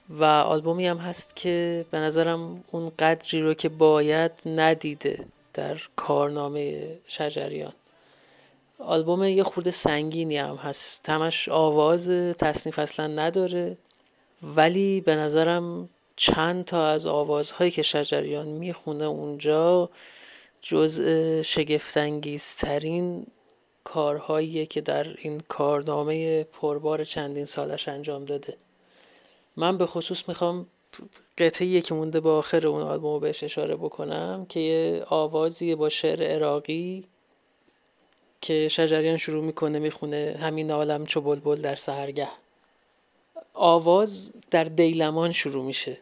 [0.10, 6.98] و آلبومی هم هست که به نظرم اون قدری رو که باید ندیده در کارنامه
[7.08, 7.74] شجریان.
[8.80, 11.04] آلبوم یه خورده سنگینی هم هست.
[11.04, 13.78] تمش آواز تصنیف اصلا نداره
[14.44, 19.90] ولی به نظرم چند تا از آوازهایی که شجریان می‌خونه اونجا
[20.62, 23.28] جزء شگفتانگیزترین
[23.84, 28.58] کارهاییه که در این کارنامه پربار چندین سالش انجام داده.
[29.56, 30.68] من به خصوص می‌خوام
[31.38, 35.90] قطعه که مونده به آخر اون آلبوم رو بهش اشاره بکنم که یه آوازی با
[35.90, 37.04] شعر عراقی
[38.42, 42.30] که شجریان شروع می‌کنه می‌خونه همین عالم چو بلبل در سهرگه.
[43.54, 45.98] آواز در دیلمان شروع میشه.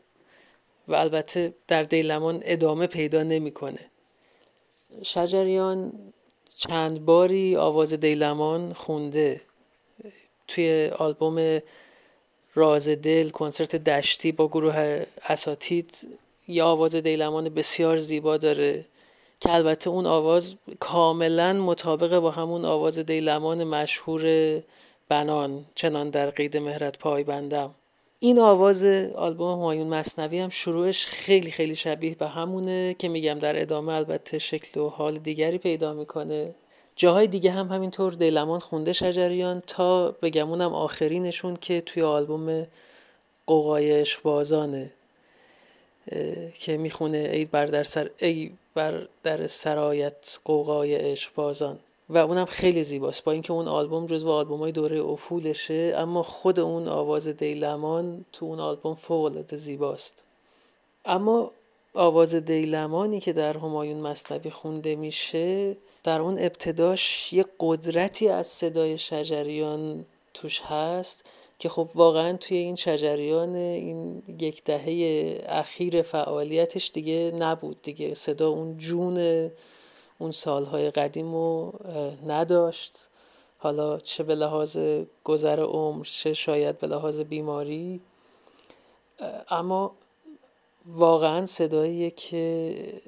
[0.87, 3.79] و البته در دیلمان ادامه پیدا نمی‌کنه.
[5.03, 5.93] شجریان
[6.55, 9.41] چند باری آواز دیلمان خونده.
[10.47, 11.59] توی آلبوم
[12.55, 16.07] راز دل کنسرت دشتی با گروه اساتید
[16.47, 18.85] یه آواز دیلمان بسیار زیبا داره
[19.39, 24.23] که البته اون آواز کاملا مطابق با همون آواز دیلمان مشهور
[25.09, 27.75] بنان چنان در قید مهرت پای بندم
[28.23, 28.83] این آواز
[29.15, 34.39] آلبوم همایون مصنوی هم شروعش خیلی خیلی شبیه به همونه که میگم در ادامه البته
[34.39, 36.55] شکل و حال دیگری پیدا می‌کنه.
[36.95, 42.65] جاهای دیگه هم همینطور دیلمان خونده شجریان تا بگمونم آخرینشون که توی آلبوم
[43.47, 44.91] قوقای اشبازانه
[46.59, 51.79] که می‌خونه ای بر در سر ای بر در سرایت قوقای اشبازان
[52.13, 53.23] و اونم خیلی زیباست.
[53.23, 58.45] با اینکه اون آلبوم جزو آلبوم های دوره افولشه اما خود اون آواز دیلمان تو
[58.45, 60.23] اون آلبوم فوق زیباست.
[61.05, 61.51] اما
[61.93, 68.97] آواز دیلمانی که در همایون مصنوی خونده میشه در اون ابتداش یه قدرتی از صدای
[68.97, 71.23] شجریان توش هست
[71.59, 77.81] که خب واقعا توی این شجریان این یک دهه اخیر فعالیتش دیگه نبود.
[77.81, 79.49] دیگه صدا اون جون
[80.23, 81.73] اون سالهای قدیم رو
[82.27, 83.09] نداشت.
[83.57, 84.77] حالا چه به لحاظ
[85.23, 88.01] گذر عمر چه شاید به لحاظ بیماری.
[89.49, 89.95] اما
[90.85, 93.01] واقعا صداییه که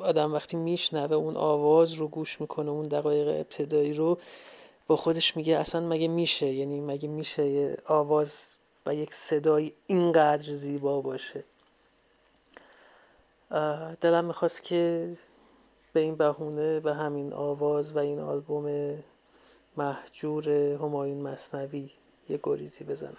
[0.00, 4.18] آدم وقتی میشنوه اون آواز رو گوش می‌کنه اون دقایق ابتدایی رو
[4.86, 10.52] با خودش میگه اصلا مگه میشه؟ یعنی مگه میشه یه آواز و یک صدای اینقدر
[10.52, 11.44] زیبا باشه؟
[14.00, 15.16] دلم می‌خواست که
[15.94, 18.98] به این بهونه به همین آواز و این آلبوم
[19.76, 21.90] محجور همایون مصنوی
[22.28, 23.16] یه گریزی بزنم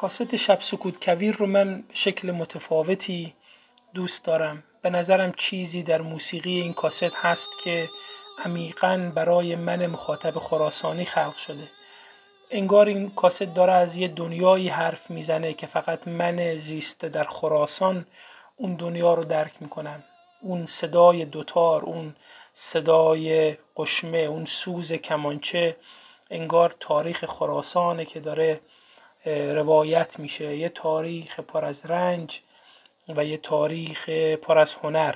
[0.00, 3.34] کاست شب سکوت کویر رو من شکل متفاوتی
[3.94, 4.62] دوست دارم.
[4.82, 7.88] به نظرم چیزی در موسیقی این کاست هست که
[8.44, 11.68] عمیقا برای من مخاطب خراسانی خلق شده.
[12.50, 18.06] انگار این کاست داره از یه دنیایی حرف می‌زنه که فقط من زیسته در خراسان
[18.56, 20.02] اون دنیا رو درک می‌کنم.
[20.40, 22.16] اون صدای دوتار اون
[22.52, 25.76] صدای قشمه اون سوز کمانچه
[26.30, 28.60] انگار تاریخ خراسانه که داره
[29.54, 30.56] روایت میشه.
[30.56, 32.40] یه تاریخ پر از رنج
[33.08, 34.08] و یه تاریخ
[34.42, 35.14] پر از هنر.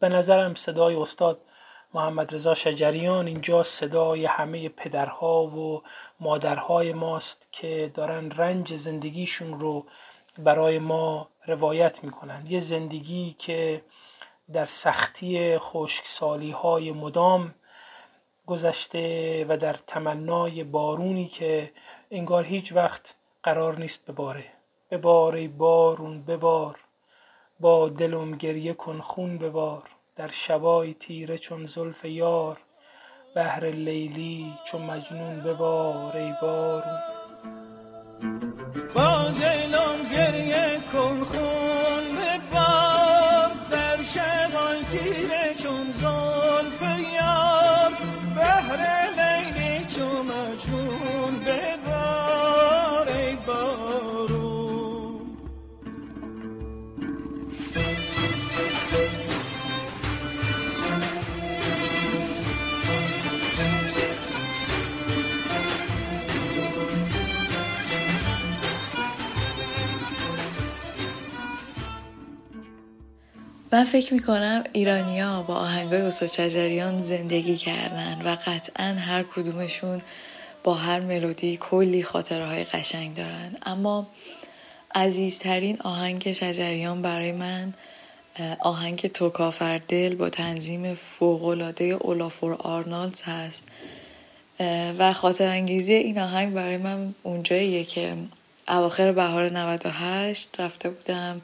[0.00, 1.40] به نظرم صدای استاد
[1.94, 5.82] محمد رضا شجریان اینجا صدای همه پدرها و
[6.20, 9.86] مادرهای ماست که دارن رنج زندگیشون رو
[10.38, 13.82] برای ما روایت می‌کنند یه زندگی که
[14.52, 17.54] در سختی خشکسالی های مدام
[18.46, 21.70] گذشته و در تمنای بارونی که
[22.10, 24.44] انگار هیچ وقت قرار نیست بباره
[24.90, 26.80] ببار بارون ببار.
[27.60, 29.82] با دلم گریه کن خون ببار.
[30.16, 32.58] در شبای تیره چون زلف یار.
[33.34, 37.00] بهر لیلی چون مجنون ببار ای بارون.
[73.76, 80.02] من فکر می‌کنم ایرانیا با آهنگای استاد شجریان زندگی کردن و قطعا هر کدومشون
[80.64, 83.56] با هر ملودی کلی خاطره های قشنگ دارن.
[83.66, 84.06] اما
[84.94, 87.74] عزیزترین آهنگ شجریان برای من
[88.60, 93.68] آهنگ توکافر دل با تنظیم فوقلاده اولافور آرنالدز هست.
[94.98, 98.16] و خاطر انگیزی این آهنگ برای من اونجاییه که
[98.68, 101.40] اواخر بهار 98 رفته بودم.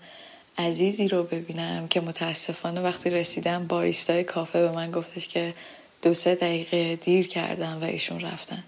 [0.66, 5.54] عزیزی رو ببینم که متاسفانه وقتی رسیدم باریستای کافه به من گفتش که
[6.02, 8.64] دو سه دقیقه دیر کردم و ایشون رفتن.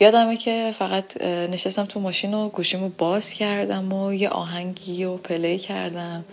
[0.00, 5.58] یادمه که فقط نشستم تو ماشین و گوشیمو باز کردم و یه آهنگی رو پلی
[5.58, 6.24] کردم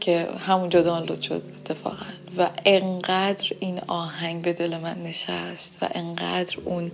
[0.00, 2.06] که همونجا دانلود شد اتفاقا.
[2.38, 6.90] و انقدر این آهنگ به دل من نشست و انقدر اون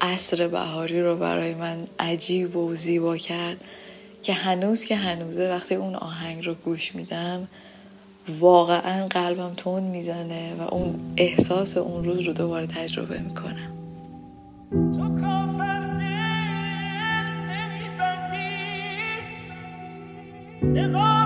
[0.00, 3.64] عصر بهاری رو برای من عجیب و زیبا کرد
[4.24, 7.48] که هنوز که هنوزه وقتی اون آهنگ رو گوش میدم
[8.40, 13.70] واقعا قلبم تون می‌زنه و اون احساس اون روز رو دوباره تجربه می‌کنم.
[20.74, 21.23] تو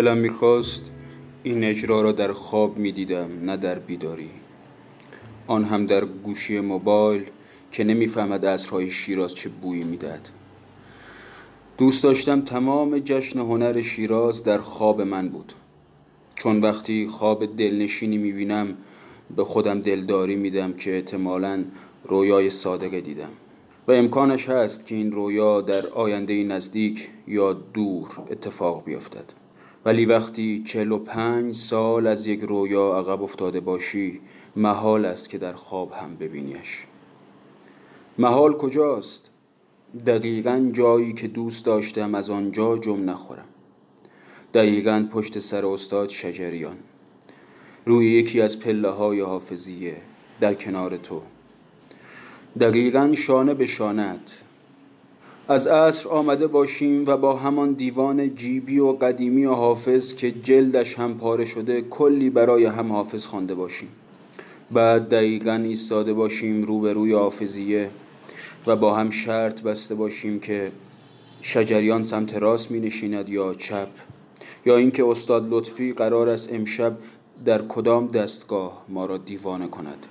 [0.00, 0.90] دلم می‌خواست
[1.42, 4.30] این اجرا را در خواب می‌دیدم نه در بیداری.
[5.46, 7.22] آن هم در گوشی موبایل
[7.72, 10.28] که نمی‌فهمد عصرهای شیراز چه بویی می‌دهد.
[11.78, 15.52] دوست داشتم تمام جشن هنر شیراز در خواب من بود.
[16.34, 18.76] چون وقتی خواب دلنشینی می‌بینم
[19.36, 21.64] به خودم دلداری میدم که احتمالا
[22.04, 23.30] رویای صادقه دیدم.
[23.88, 29.39] و امکانش هست که این رویا در آینده نزدیک یا دور اتفاق بیفتد.
[29.84, 34.20] ولی وقتی چهل و پنج سال از یک رویا عقب افتاده باشی
[34.56, 36.84] محال است که در خواب هم ببینیش.
[38.18, 39.30] محال کجاست؟
[40.06, 43.48] دقیقا جایی که دوست داشتم از آنجا جم نخورم.
[44.54, 46.76] دقیقا پشت سر استاد شجریان.
[47.86, 49.96] روی یکی از پله های حافظیه
[50.40, 51.22] در کنار تو.
[52.60, 54.42] دقیقا شانه به شانت
[55.50, 60.98] از عصر آمده باشیم و با همان دیوان جیبی و قدیمی و حافظ که جلدش
[60.98, 63.88] هم پاره شده کلی برای هم حافظ خوانده باشیم.
[64.70, 67.90] بعد دقیقا ایستاده باشیم روبروی حافظیه
[68.66, 70.72] و با هم شرط بسته باشیم که
[71.42, 73.88] شجریان سمت راست می نشیند یا چپ
[74.66, 76.96] یا اینکه استاد لطفی قرار است امشب
[77.44, 80.06] در کدام دستگاه ما را دیوانه کند.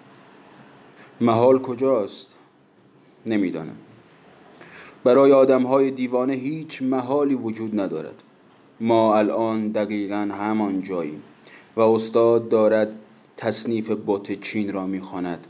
[1.21, 2.35] محال کجاست؟
[3.25, 3.75] نمی‌دانم.
[5.03, 8.23] برای آدم های دیوانه هیچ محالی وجود ندارد.
[8.79, 11.23] ما الان دقیقا همان جاییم
[11.75, 12.95] و استاد دارد
[13.37, 15.47] تصنیف بوت چین را می‌خواند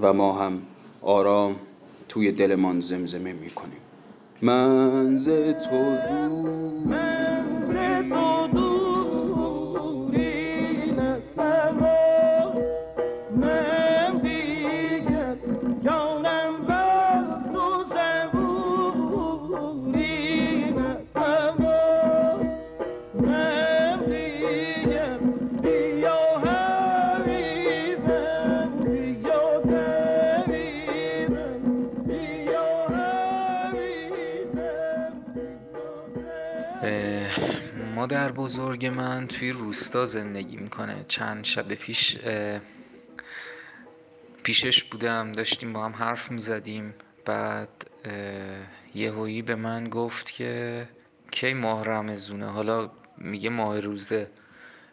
[0.00, 0.62] و ما هم
[1.02, 1.56] آرام
[2.08, 3.80] توی دلمان زمزمه می‌کنیم.
[4.42, 5.16] من
[5.70, 7.11] تو دوری
[38.52, 41.04] بزرگ من توی روستا زندگی می‌کنه.
[41.08, 42.18] چند شب پیش
[44.42, 46.94] پیشش بودم داشتیم با هم حرف می‌زدیم.
[47.24, 47.68] بعد
[48.94, 50.88] یهویی به من گفت که
[51.30, 54.30] کی ماه رمزونه حالا میگه ماه روزه.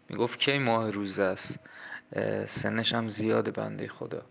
[0.09, 1.59] می‌گفت کی ماه روزه است؟
[2.47, 4.21] سنش هم زیاده بنده خدا.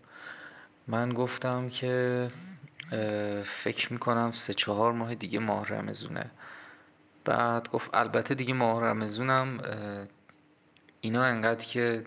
[0.87, 2.27] من گفتم که
[3.63, 6.31] فکر می‌کنم سه چهار ماه دیگه ماه رمزونه
[7.29, 9.59] بعد گفت البته دیگه ماه رمزونم
[11.01, 12.03] اینا انقدر که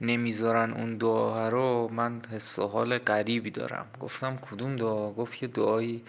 [0.00, 3.86] نمی‌ذارن اون دعا رو من حس و حال غریبی دارم.
[4.00, 6.04] گفتم کدوم دعا؟ گفت که دعایی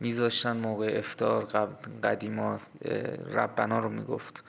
[0.00, 1.44] میذاشتن موقع افتار
[2.02, 2.60] قدیما
[3.32, 4.42] ربنا رو می‌گفت.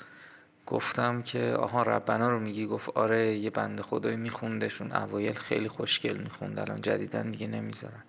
[0.65, 4.91] گفتم که آها ربنا رو میگی؟ گفت آره یه بنده خدایی میخوندشون.
[4.91, 8.03] اوایل خیلی خوشگل می‌خوند الان جدیدن دیگه نمی‌ذارن.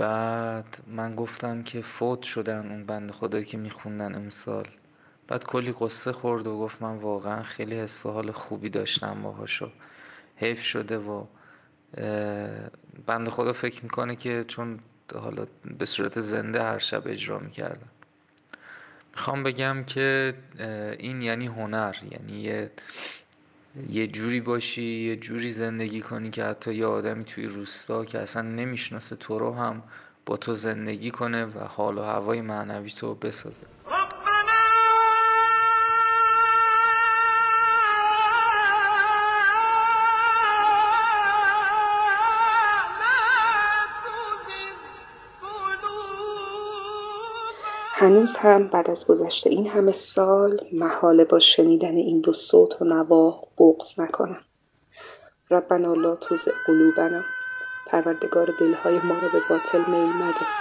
[0.00, 4.66] بعد من گفتم که فوت شدن اون بنده خدایی که میخوندن امسال.
[5.28, 9.70] بعد کلی قصه خورد و گفت من واقعا خیلی حس حال خوبی داشتم باهاشو.
[10.36, 11.24] حیف شده و
[13.06, 14.80] بنده خدا فکر می‌کنه که چون
[15.14, 15.46] حالا
[15.78, 17.88] به صورت زنده هر شب اجرا می‌کردم
[19.12, 20.34] می‌خوام بگم که
[20.98, 22.70] این یعنی هنر یعنی یه
[23.88, 28.42] یه جوری باشی یه جوری زندگی کنی که حتی یه آدمی توی روستا که اصلا
[28.42, 29.82] نمی‌شناسه تو رو هم
[30.26, 33.66] با تو زندگی کنه و حال و هوای معنوی تو بسازه.
[48.10, 52.84] هنوز هم بعد از گذشت این همه سال محاله با شنیدن این دو صوت و
[52.84, 54.40] نوا بغض نکنم.
[55.50, 57.22] ربنا لا توزع قلوبنا.
[57.86, 60.59] پروردگار دلهای ما را به باطل میل مده.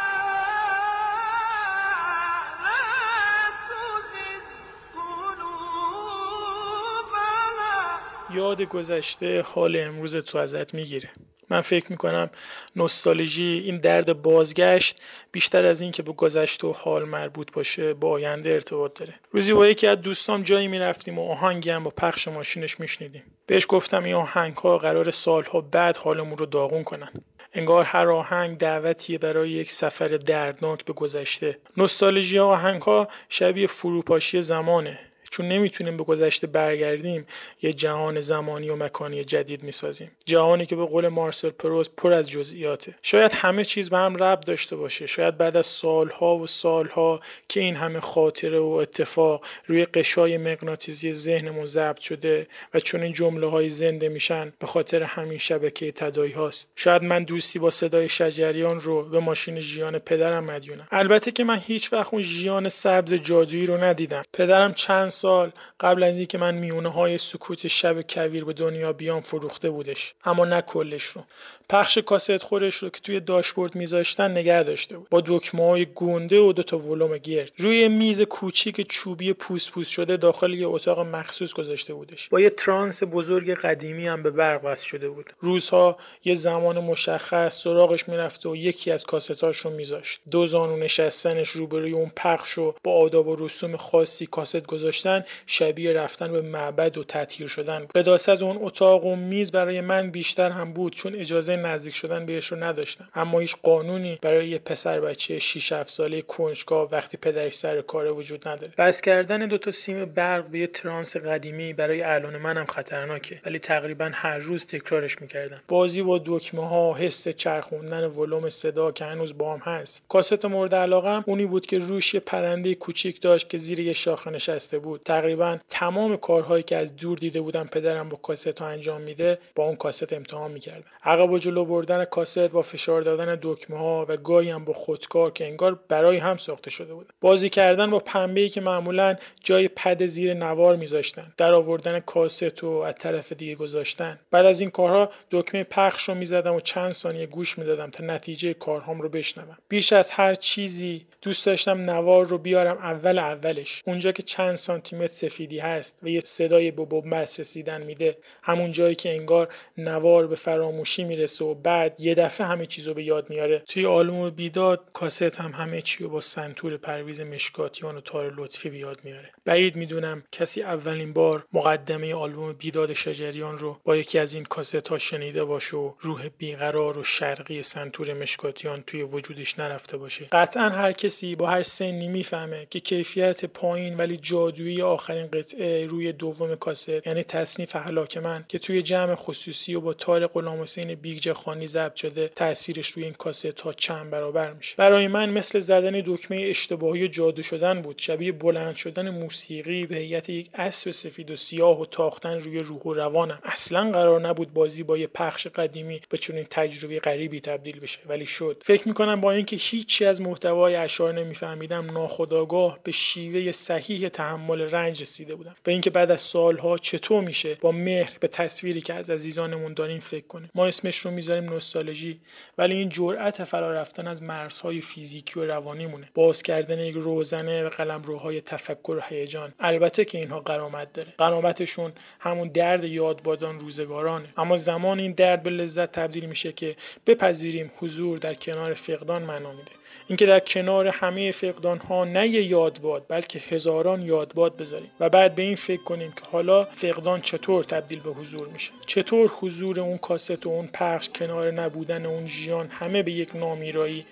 [8.40, 11.10] یاد گذشته حال امروز تو ازت می‌گیره.
[11.50, 12.30] من فکر می‌کنم
[12.76, 18.10] نوستالژی این درد بازگشت بیشتر از این که به گذشته و حال مربوط باشه با
[18.10, 19.14] آینده ارتباط داره.
[19.32, 23.24] روزی با یکی از دوستام جایی می‌رفتیم و آهنگی هم با پخش ماشینش میشنیدیم.
[23.46, 27.12] بهش گفتم این آهنگ ها قرار سالها بعد حالمون رو داغون کنن.
[27.54, 31.58] انگار هر آهنگ دعوتیه برای یک سفر دردناک به گذشته.
[31.78, 35.00] نوستالژی آهنگ ها شبیه فروپاشی زمانه.
[35.32, 37.26] چون نمی‌تونیم به گذشته برگردیم
[37.62, 40.12] یه جهان زمانی و مکانی جدید می‌سازیم.
[40.26, 42.96] جهانی که به قول مارسل پروز پر از جزئیاته.
[43.02, 45.06] شاید همه چیز به هم ربط داشته باشه.
[45.06, 47.20] شاید بعد از سالها و سالها
[47.50, 53.14] که این همه خاطره و اتفاق روی قشای مغناطیسی ذهنمون ضبط شده و چون این
[53.14, 56.68] جمله های زنده میشن به خاطر همین شبکه تدایی هاست.
[56.76, 60.88] شاید من دوستی با صدای شجریان رو به ماشین ژیان پدرم مدیونم.
[60.92, 64.24] البته که من هیچ وقت اون ژیان سبز جادویی رو ندیدم.
[64.34, 69.22] پدرم چند سال قبل از اینکه من میونه های سکوت شب کویر به دنیا بیام
[69.22, 70.14] فروخته بودش.
[70.26, 71.24] اما نه کلش رو.
[71.72, 75.10] پخش کاست خورش رو که توی داشبورد میذاشتن نگه داشته بود.
[75.10, 77.52] با دکمه های گونده و دوتا ولوم گرد.
[77.58, 82.30] روی میز کوچیک چوبی پوس پوس شده داخل یه اتاق مخصوص گذاشته بودش.
[82.30, 85.34] با یه ترانس بزرگ قدیمی هم به برق وصل شده بود.
[85.40, 90.20] روزها یه زمان مشخص سراغش می‌رفته و یکی از کاستاش رو میذاشت.
[90.32, 95.94] دو زانو نشستنش روبروی اون پخش و با آداب و رسوم خاصی کاست گذاشتن شبیه
[95.94, 100.74] رفتن به معبد و تطهیر شدن قداست اون اتاق و میز برای من بیشتر هم
[100.74, 103.10] بود چون اجازه نزدیک شدن بهش رو نداشتم.
[103.16, 108.12] اما هیچ قانونی برای یه پسر بچه 6 7 ساله کنجکاو وقتی پدرش سر کار
[108.12, 108.74] وجود نداره.
[108.78, 113.42] بس کردن دو تا سیم برق به یه ترانس قدیمی برای الان منم خطرناکه.
[113.46, 115.62] ولی تقریبا هر روز تکرارش می‌کردم.
[115.68, 120.04] بازی با دکمه ها حس چرخوندن ولوم صدا که هنوز بام هست.
[120.10, 124.32] کاست مورد علاقم اونی بود که روش یه پرنده کوچیک داشت که زیر یه شاخه
[124.32, 125.02] نشسته بود.
[125.06, 129.64] تقریبا تمام کارهایی که از دور دیده بودم پدرم با کاست ها انجام میده با
[129.64, 130.86] اون کاست امتحان می‌کردم.
[131.04, 135.46] عقب جلو بردن کاست با فشار دادن دکمه ها و گاهی هم با خودکار که
[135.46, 137.14] انگار برای هم ساخته شده بود.
[137.22, 141.34] بازی کردن با پنبه که معمولا جای پد زیر نوار میذاشتن.
[141.38, 144.20] در آوردن کاست و از طرف دیگه گذاشتن.
[144.32, 148.54] بعد از این کارها دکمه پخش رو می‌زدم و چند ثانیه گوش می‌دادم تا نتیجه
[148.54, 149.58] کارهام رو بشنوم.
[149.70, 153.84] بیش از هر چیزی دوست داشتم نوار رو بیارم اول اولش.
[153.88, 158.18] اونجا که چند سانتی متر سفیدی هست و یه صدای بنبست رسیدن میده.
[158.44, 162.94] همون جایی که انگار نوار به فراموشی می‌رسه و بعد یه دفعه همه چیز رو
[162.94, 163.64] به یاد میاره.
[163.68, 168.70] توی آلبوم بیداد کاست هم همه چی رو با سنتور پرویز مشکاتیان و تار لطفی
[168.70, 169.32] به یاد میاره.
[169.46, 174.88] بعید می‌دونم کسی اولین بار مقدمه آلبوم بیداد شجریان رو با یکی از این کاست
[174.88, 180.28] ها شنیده باشه و روح بیقرار و شرقی سنتور مشکاتیان توی وجودش نرفته باشه.
[180.32, 186.12] قطعا هر کسی با هر سنی می‌فهمه که کیفیت پایین ولی جادویی آخرین قطعه روی
[186.12, 190.96] دوم کاست یعنی تصنیف هلاک من که توی جمع خصوصی و با تار غلام حسین
[191.20, 194.76] بیگجه خانی ضبط شده تاثیرش روی این کاست تا چند برابر میشه.
[194.78, 197.98] برای من مثل زدن دکمه اشتباهی جادو شدن بود.
[197.98, 202.82] شبیه بلند شدن موسیقی به هیئت یک اسب سفید و سیاه و تاختن روی روح
[202.82, 203.40] و روانم.
[203.44, 208.26] اصلا قرار نبود بازی با یه پخش قدیمی به چنین تجربه غریبی تبدیل بشه ولی
[208.26, 208.62] شد.
[208.66, 215.02] فکر می‌کنم با اینکه هیچی از محتوای اشعار نمیفهمیدم ناخداگاه به شیوه صحیح تحمل رنج
[215.02, 215.56] رسیده بودم.
[215.68, 220.00] و اینکه بعد از سالها چطور میشه با مهر به تصویری که از عزیزانمون داریم
[220.00, 220.50] فکر کنیم.
[220.56, 222.20] ما اسمش رو می‌ذاریم نوستالژی.
[222.58, 227.70] ولی این جرأت فرا رفتن از مرزهای فیزیکی و روانیمونه باز کردن یک روزنه و
[227.70, 229.54] قلمروهای تفکر و هیجان.
[229.60, 231.14] البته که اینها قرامت داره.
[231.18, 234.34] قرامتشون همون درد یادبادان روزگارانه.
[234.38, 236.76] اما زمان این درد به لذت تبدیل میشه که
[237.08, 239.79] بپذیریم حضور در کنار فقدان معنا میده.
[240.10, 244.90] اینکه در کنار همه فقدان ها نه یادباد بلکه هزاران یادباد بذاریم.
[245.00, 248.72] و بعد به این فکر کنیم که حالا فقدان چطور تبدیل به حضور میشه.
[248.88, 254.06] چطور حضور اون کاست و اون پخش کنار نبودن اون ژیان همه به یک نامیرایی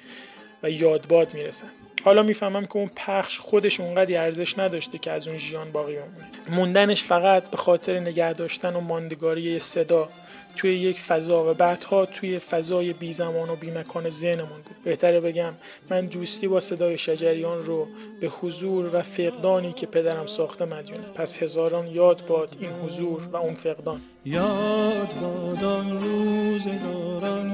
[0.63, 1.67] و یادباد می‌رسن.
[2.03, 6.27] حالا می‌فهمم که اون پخش خودش اونقدی ارزش نداشته که از اون ژیان باقی بمونه.
[6.49, 10.09] موندنش فقط به خاطر نگه داشتن و ماندگاری صدا
[10.55, 14.75] توی یک فضا و بعدها توی فضای بی زمان و بی مکان ذهنمون بود.
[14.83, 15.53] بهتره بگم
[15.89, 17.87] من دوستی با صدای شجریان رو
[18.21, 23.35] به حضور و فقدانی که پدرم ساخته مدیونه پس هزاران یاد باد این حضور و
[23.35, 24.01] اون فقدان.
[24.25, 25.63] یاد باد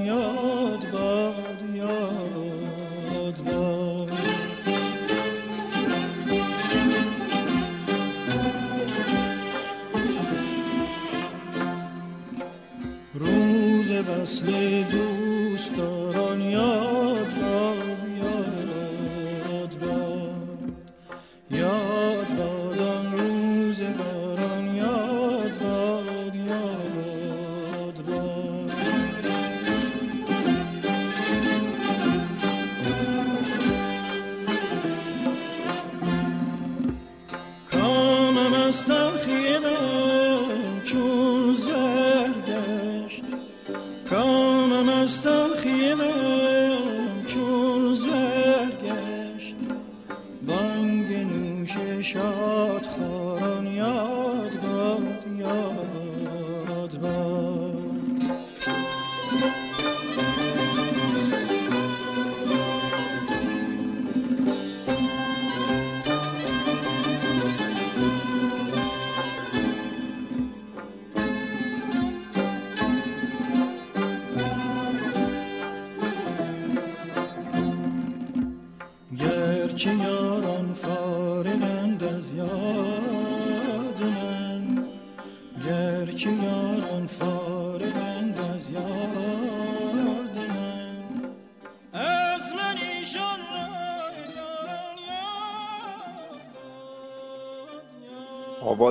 [0.06, 2.23] یاد باد یاد
[14.24, 15.13] روز وصل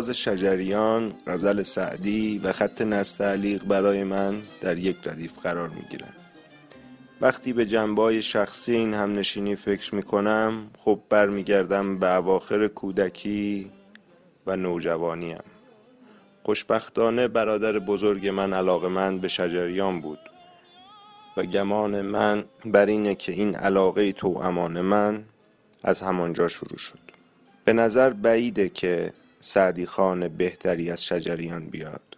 [0.03, 6.17] آواز شجریان، غزل سعدی و خط نستعلیق برای من در یک ردیف قرار می گیرند.
[7.21, 13.71] وقتی به جنبای شخصی این همنشینی فکر می کنم خب برمیگردم به اواخر کودکی
[14.47, 15.43] و نوجوانیم
[16.43, 20.19] خوشبختانه برادر بزرگ من علاقه من به شجریان بود
[21.37, 25.25] و گمان من بر اینه که این علاقه تو امان من
[25.85, 26.99] از همانجا شروع شد
[27.65, 29.13] به نظر بعیده که
[29.45, 32.17] سعدی خان بهتری از شجریان بیاد.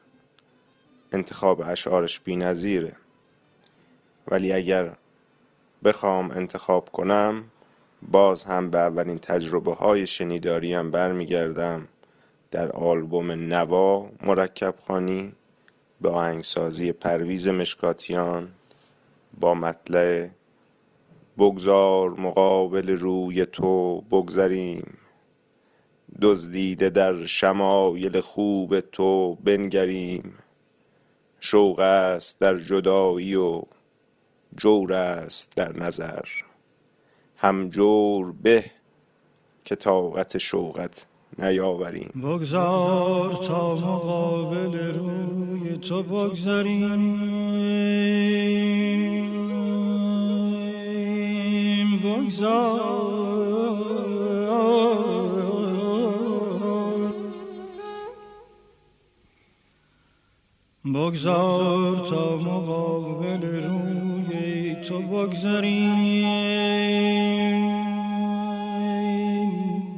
[1.12, 2.96] انتخاب اشعارش بی نظیره.
[4.28, 4.96] ولی اگر
[5.84, 7.44] بخوام انتخاب کنم
[8.02, 11.88] باز هم به اولین تجربه های شنیداریم برمیگردم.
[12.50, 15.32] در آلبوم نوا مرکب خانی
[16.00, 18.52] به آهنگسازی پرویز مشکاتیان
[19.40, 20.28] با مطلع
[21.38, 24.98] بگذار مقابل روی تو بگذریم.
[26.22, 30.34] دزدیده در شمایل خوب تو بنگریم.
[31.40, 33.62] شوق است در جدایی و
[34.56, 36.24] جور است در نظر.
[37.36, 38.64] هم جور به
[39.64, 41.06] که طاقت شوقت
[41.38, 42.20] نیاوریم.
[42.22, 47.24] بگذار تا مقابل روی تو بگذاریم
[52.04, 53.14] بگذار
[60.84, 66.24] بگذار تا مقابل روی تو بگذاریم.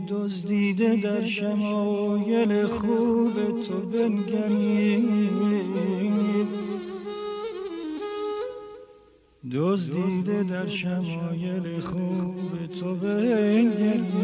[0.08, 3.34] دزدیده در شمایل خوب
[3.68, 5.06] تو بنگرید
[9.52, 14.16] دزدیده در شمایل خوب تو بنگرید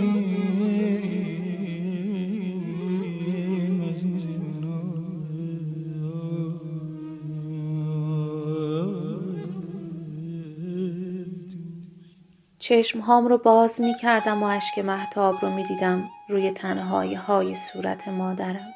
[12.62, 18.08] چشمهام رو باز می کردم و اشک محتاب رو می دیدم روی تنهای های صورت
[18.08, 18.74] مادرم.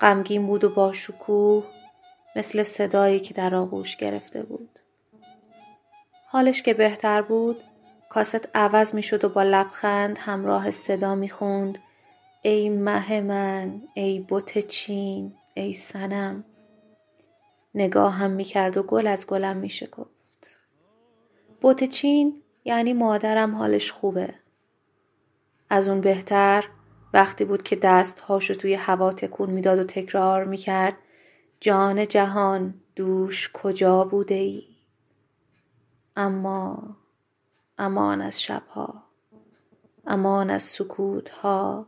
[0.00, 1.64] غمگین بود و با شکوه
[2.36, 4.78] مثل صدایی که در آغوش گرفته بود.
[6.26, 7.62] حالش که بهتر بود
[8.10, 11.78] کاست عوض می شد و با لبخند همراه صدا می خوند
[12.42, 16.44] ای مه من ای بت چین ای سنم
[17.74, 20.15] نگاه می کرد و گل از گلم می شکفت.
[21.60, 24.34] بوت چین یعنی مادرم حالش خوبه.
[25.70, 26.68] از اون بهتر
[27.12, 30.96] وقتی بود که دستهاشو توی هوا تکون می‌داد و تکرار می‌کرد
[31.60, 34.62] جان جهان دوش کجا بوده ای؟
[36.16, 36.96] اما
[37.78, 39.02] امان از شبها
[40.06, 41.86] امان از سکوتها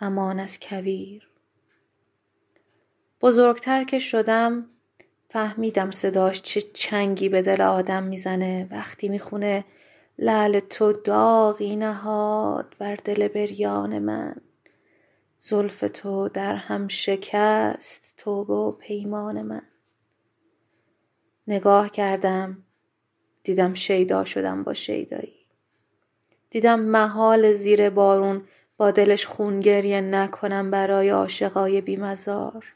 [0.00, 1.28] امان از کویر
[3.20, 4.66] بزرگتر که شدم
[5.32, 8.68] فهمیدم صداش چه چنگی به دل آدم می‌زنه.
[8.70, 9.64] وقتی می‌خونه
[10.18, 14.36] لعل تو داغی نهاد بر دل بریان من.
[15.38, 19.62] زلف تو در هم شکست توبه و پیمان من.
[21.46, 22.58] نگاه کردم
[23.44, 25.46] دیدم شیدا شدم با شیدایی.
[26.50, 28.44] دیدم محال زیر بارون
[28.76, 32.74] با دلش خونگریه نکنم برای عاشقای بیمزار.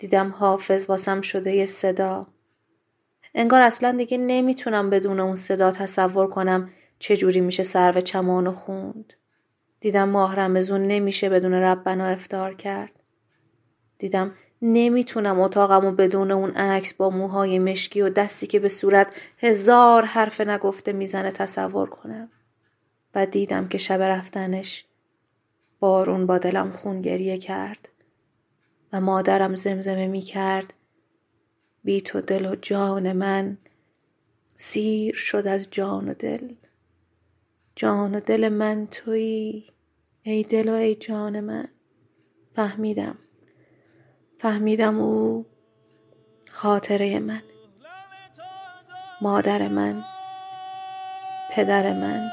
[0.00, 2.26] دیدم حافظ واسم شده یه صدا.
[3.34, 9.12] انگار اصلا دیگه نمی‌تونم بدون اون صدا تصور کنم چجوری میشه سرو چمانو خوند.
[9.80, 12.92] دیدم ماه رمزون نمیشه بدون ربنا افتار کرد.
[13.98, 14.32] دیدم
[14.62, 19.06] نمی‌تونم اتاقمو بدون اون عکس با موهای مشکی و دستی که به صورت
[19.38, 22.28] هزار حرف نگفته می‌زنه تصور کنم.
[23.14, 24.84] و دیدم که شب رفتنش
[25.80, 27.88] بارون با دلم خون گریه کرد.
[28.92, 30.72] و مادرم زمزمه می کرد
[31.84, 33.58] بی تو دل و جان من
[34.54, 36.54] سیر شد از جان و دل.
[37.76, 39.70] جان و دل من تویی
[40.22, 41.68] ای دل و ای جان من.
[42.54, 43.18] فهمیدم.
[44.38, 45.46] فهمیدم او
[46.50, 47.42] خاطره من.
[49.20, 50.04] مادر من
[51.50, 52.30] پدر من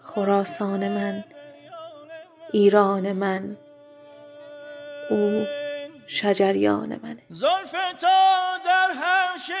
[0.00, 1.24] خراسان من
[2.52, 3.56] ایران من.
[5.12, 5.46] او
[6.06, 7.22] شجریان منه.
[7.28, 8.06] زلف تو
[8.64, 9.52] در هم شکست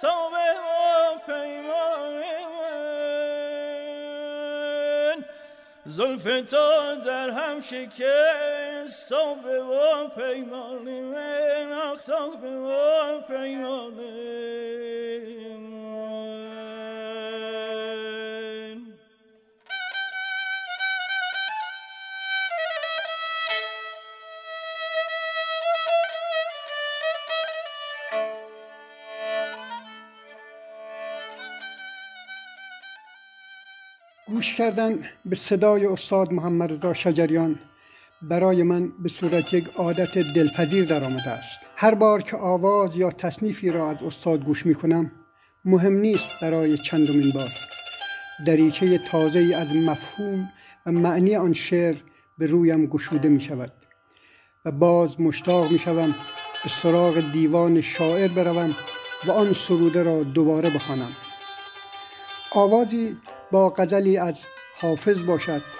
[0.00, 0.66] توبه و
[1.26, 2.44] پیمان من
[5.86, 13.94] زلف تو در هم شکست توبه و پیمان من آخ توبه و پیمان
[34.38, 37.58] گوش کردن به صدای استاد محمد رضا شجریان
[38.22, 41.58] برای من به صورت یک عادت دلپذیر در آمده است.
[41.76, 45.12] هر بار که آواز یا تصنیفی را از استاد گوش می کنم
[45.64, 47.50] مهم نیست برای چندمین بار.
[48.46, 50.52] دریچه تازه از مفهوم
[50.86, 51.96] و معنی آن شعر
[52.38, 53.72] به رویم گشوده می شود
[54.64, 56.14] و باز مشتاق می شوم
[56.64, 58.74] به سراغ دیوان شاعر بروم
[59.26, 61.12] و آن سروده را دوباره بخوانم.
[62.52, 63.16] آوازی
[63.50, 64.46] با غزلی از
[64.80, 65.77] حافظ باشد.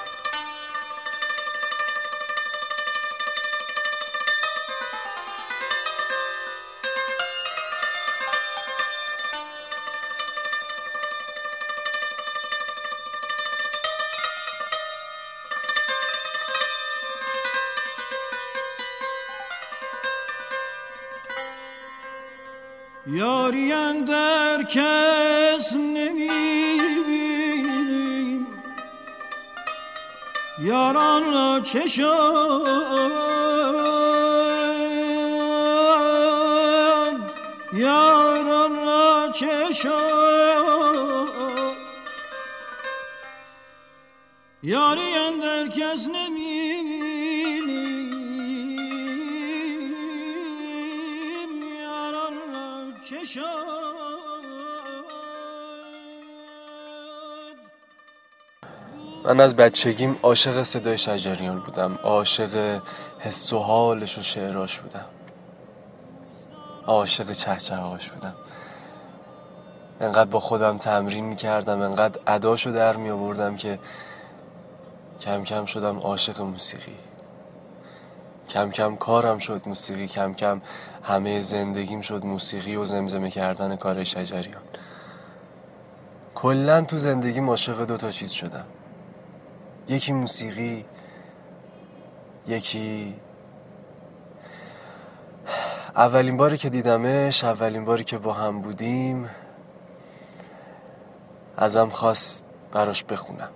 [59.38, 62.80] من از بچگیم عاشق صدای شجریان بودم عاشق
[63.18, 65.04] حس و حالش و شعراش بودم.
[66.86, 68.34] عاشق چهچهاش بودم.
[70.00, 73.78] انقدر با خودم تمرین می‌کردم انقدر اداشو در می آوردم که
[75.20, 76.96] کم کم شدم عاشق موسیقی.
[78.48, 80.60] کم کم کارم شد موسیقی کم کم
[81.02, 84.62] همه زندگیم شد موسیقی و زمزمه کردن کار شجریان.
[86.34, 88.64] کلا تو زندگی عاشق دو تا چیز شدم.
[89.88, 90.84] یکی موسیقی
[92.46, 93.16] یکی
[95.96, 99.30] اولین باری که دیدمش اولین باری که با هم بودیم
[101.56, 103.50] ازم خواست براش بخونم.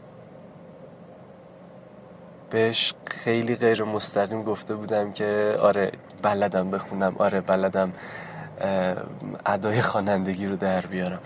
[2.50, 7.92] بهش خیلی غیر مستقیم گفته بودم که آره بلدم بخونم آره بلدم
[9.46, 11.20] ادای خوانندگی رو در بیارم.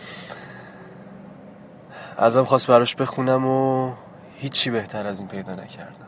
[2.17, 3.93] ازم خواست براش بخونم و
[4.39, 6.07] هیچی بهتر از این پیدا نکردم.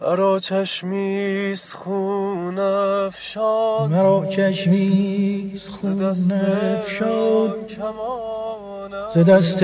[0.00, 6.02] مرا چشمیست خون افشاد مرا چشمیست خون
[6.32, 7.70] افشاد
[9.14, 9.62] ز دست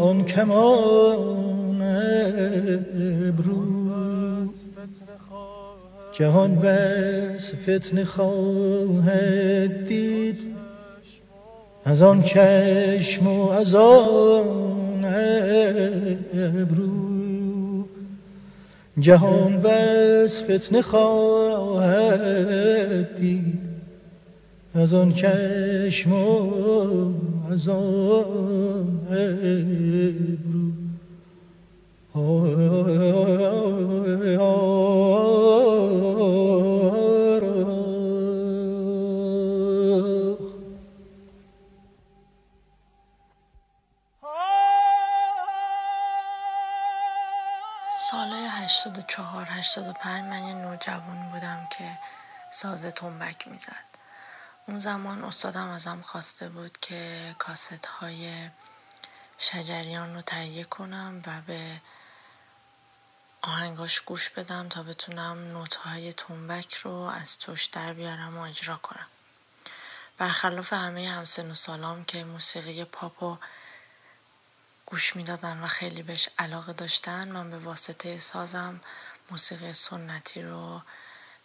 [0.00, 1.82] آن کمان
[3.28, 3.66] ابرو.
[6.12, 10.56] جهان بس فتنه خواهد دید.
[11.84, 14.75] از آن چشم و از آن
[16.34, 17.84] ابرو
[18.98, 22.36] جهان بس فتنه خواهد
[23.16, 23.58] دید
[24.74, 27.12] از آن چشم و
[27.52, 30.72] از آن ابرو
[32.16, 34.36] سالهای
[48.66, 51.98] 84 85 من یه نوجوان بودم که
[52.50, 53.84] ساز تنبک می‌زد.
[54.68, 58.50] اون زمان استادم ازم خواسته بود که کاست های
[59.38, 61.80] شجریان رو تهیه کنم و به
[63.42, 68.76] آهنگاش گوش بدم تا بتونم نوت های تنبک رو از توش در بیارم و اجرا
[68.76, 69.06] کنم.
[70.18, 73.38] برخلاف همه همسن و سالام که موسیقی پاپ
[74.86, 77.28] گوش می‌دادن و خیلی بهش علاقه داشتن.
[77.28, 78.80] من به واسطه سازم
[79.30, 80.82] موسیقی سنتی رو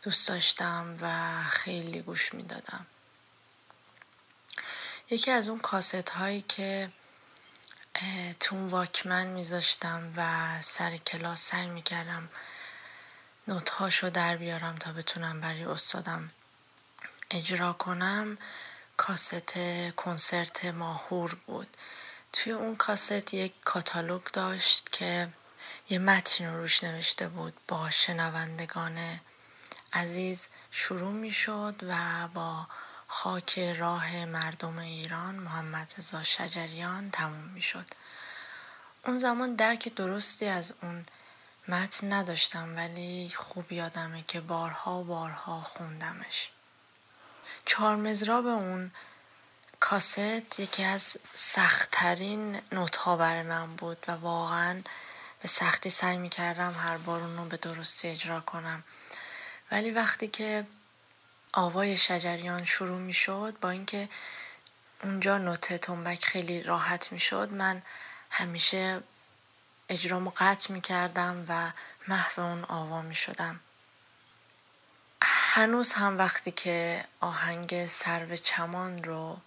[0.01, 2.85] دوست داشتم و خیلی گوش می‌دادم.
[5.09, 6.91] یکی از اون کاست هایی که
[8.39, 12.29] تو واکمن میذاشتم و سر کلاس سعی می‌کردم
[13.47, 16.31] نوت هاشو در بیارم تا بتونم برای استادم
[17.31, 18.37] اجرا کنم
[18.97, 19.53] کاست
[19.95, 21.77] کنسرت ماهور بود.
[22.33, 25.27] توی اون کاست یک کاتالوگ داشت که
[25.89, 29.19] یه متن رو روش نوشته بود با شنوندگان
[29.93, 32.67] عزیز شروع می شد و با
[33.07, 37.87] خاک راه مردم ایران محمد رضا شجریان تموم می شد
[39.05, 41.05] اون زمان درک درستی از اون
[41.67, 46.49] متن نداشتم ولی خوب یادمه که بارها بارها خوندمش.
[47.65, 48.91] چهار مزراب اون
[49.81, 54.81] کاست یکی از سختترین نوت ها برای من بود و واقعا
[55.41, 58.83] به سختی سعی می کردم هر بار اون رو به درستی اجرا کنم.
[59.71, 60.67] ولی وقتی که
[61.53, 64.09] آوای شجریان شروع می شد با اینکه
[65.03, 67.81] اونجا نوت تنبک خیلی راحت می شد من
[68.29, 69.03] همیشه
[69.89, 71.71] اجرامو قطع می کردم و
[72.07, 73.59] محو اون آوا می شدم
[75.21, 79.41] هنوز هم وقتی که آهنگ سرو چمان رو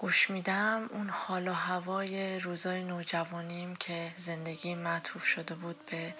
[0.00, 6.14] گوش میدم اون حال و هوای روزای نوجوانیم که زندگی معطوف شده بود به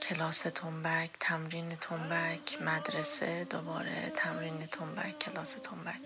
[0.00, 6.00] کلاس تنبک تمرین تنبک مدرسه دوباره تمرین تنبک کلاس تنبک.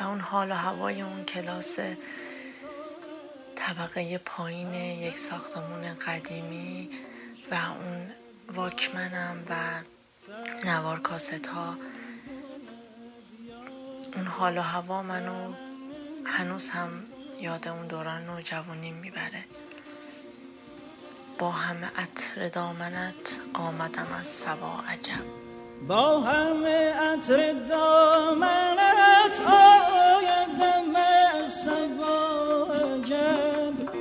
[0.00, 1.78] و اون حال و هوای اون کلاس
[3.56, 6.90] طبقه پایین یک ساختمون قدیمی
[7.50, 8.12] و اون
[8.54, 9.54] واکمنم و
[10.66, 11.76] نوار کاست ها
[14.16, 15.71] اون حال و هوا منو
[16.24, 16.90] هنوز هم
[17.40, 19.44] یاد اون دوران نوجوانی می‌بره.
[21.38, 25.24] با همه عطر دامنت آمدم از سبا عجب.
[25.88, 33.92] با همه عطر دامنت آیدم از سبا عجب.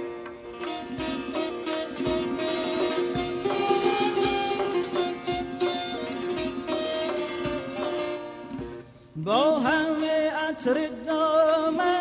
[9.15, 12.00] با همه عطر دامنت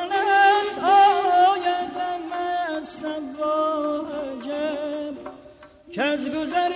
[6.28, 6.72] گذر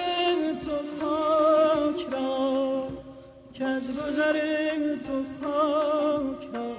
[0.65, 2.89] تو خاک را
[3.53, 4.33] که از گذر
[5.07, 6.73] تو خاک را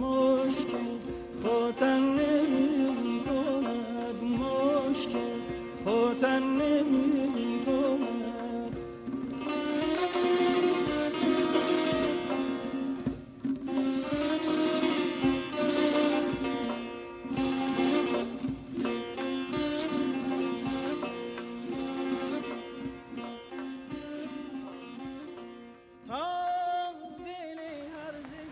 [0.00, 0.94] مشکل
[1.42, 5.38] خودن نمی کند مشکل
[5.84, 7.03] خودن نمی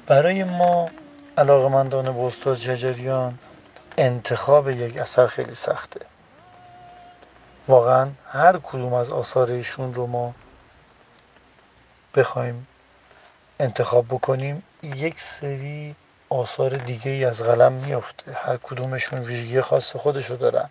[0.06, 0.90] برای ما
[1.38, 3.38] علاقمندان به استاد شجریان
[3.98, 6.00] انتخاب یک اثر خیلی سخته.
[7.68, 10.34] واقعا هر کدوم از آثار ایشون رو ما
[12.14, 12.66] بخوایم
[13.60, 15.96] انتخاب بکنیم یک سری
[16.28, 20.70] آثار دیگه ای از قلم میفته هر کدومشون ویژگی خاص خودشو دارن.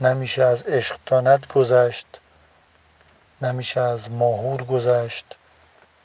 [0.00, 2.06] نمیشه از عشق داند گذشت
[3.42, 5.24] نمیشه از ماهور گذشت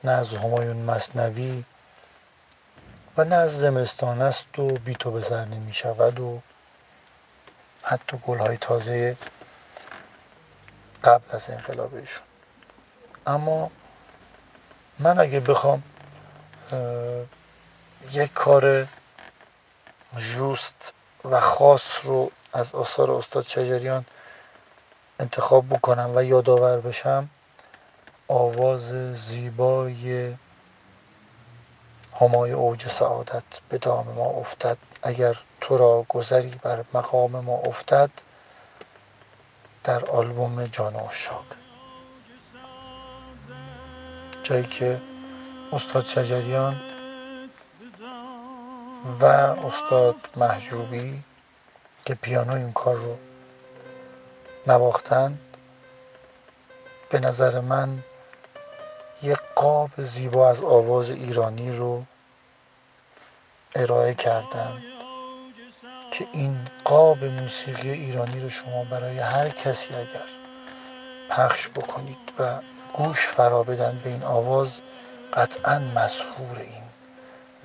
[0.03, 1.63] نه از همایون مصنوی
[3.23, 6.41] نه از زمستان است و بی تو به سر نمی شود و
[7.83, 9.17] حتی گلهای تازه
[11.03, 12.23] قبل از انقلابشون.
[13.27, 13.71] اما
[14.99, 15.83] من اگه بخوام
[18.11, 18.87] یک کار
[20.17, 20.93] جوست
[21.25, 24.05] و خاص رو از آثار استاد شجریان
[25.19, 27.29] انتخاب بکنم و یادآور بشم
[28.27, 30.33] آواز زیبای
[32.19, 34.77] همای اوج سعادت به دام ما افتد.
[35.03, 38.09] اگر تو را گذری بر مقام ما افتد
[39.83, 41.45] در آلبوم جان اشاق
[44.43, 45.01] جایی که
[45.73, 46.81] استاد شجریان
[49.19, 51.23] و استاد محجوبی
[52.05, 53.17] که پیانو این کار رو
[54.67, 55.39] نواختند
[57.09, 58.03] به نظر من
[59.23, 62.03] یک قاب زیبا از آواز ایرانی رو
[63.75, 64.83] ارائه کردن
[66.11, 70.29] که این قاب موسیقی ایرانی رو شما برای هر کسی اگر
[71.29, 72.59] پخش بکنید و
[72.93, 74.81] گوش فرا بدن به این آواز
[75.33, 76.83] قطعا مسهور این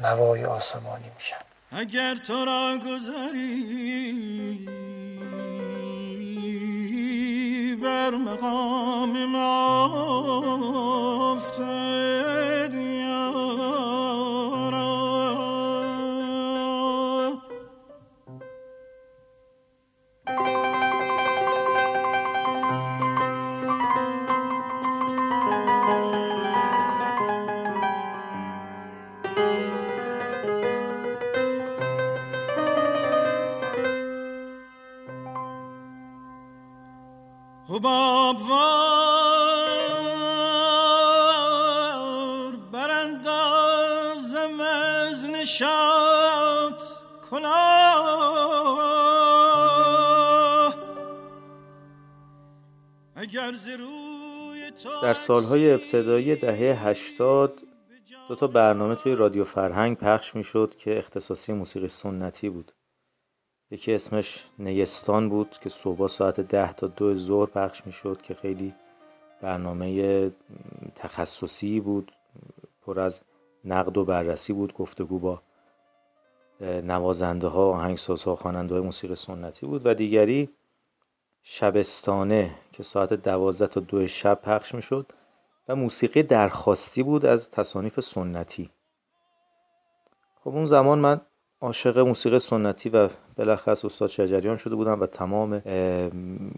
[0.02, 1.36] نوای آسمانی میشن.
[1.72, 4.68] اگر تو را گذری
[7.86, 9.84] بر مقام ما
[11.32, 12.55] افتد
[37.76, 39.76] حباب وار
[42.72, 46.82] براندازم از نشاط
[47.30, 47.56] کلاه.
[53.16, 53.52] اگر
[55.02, 57.62] در سالهای ابتدایی دهه 80
[58.28, 62.72] دو تا برنامه توی رادیو فرهنگ پخش می‌شد که اختصاصی موسیقی سنتی بود.
[63.70, 68.74] یکی اسمش نیستان بود که صبح ساعت ده تا دو ظهر پخش می‌شد که خیلی
[69.42, 70.32] برنامه
[70.94, 72.12] تخصصی بود
[72.82, 73.22] پر از
[73.64, 75.42] نقد و بررسی بود گفتگو با
[76.60, 80.48] نوازنده ها آهنگساز ها خواننده های موسیقی سنتی بود و دیگری
[81.42, 85.12] شبستانه که ساعت دوازده تا دو شب پخش می‌شد
[85.68, 88.70] و موسیقی درخواستی بود از تصانیف سنتی.
[90.44, 91.20] خب اون زمان من
[91.60, 95.62] عاشق موسیقی سنتی و بالاخص استاد شجریان شده بودم و تمام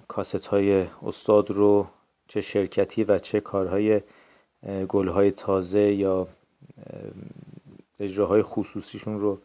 [0.09, 1.87] کاست های استاد رو
[2.29, 4.01] چه شرکتی و چه کارهای
[4.89, 6.29] گلهای تازه یا
[8.01, 9.39] اجراهای خصوصیشون رو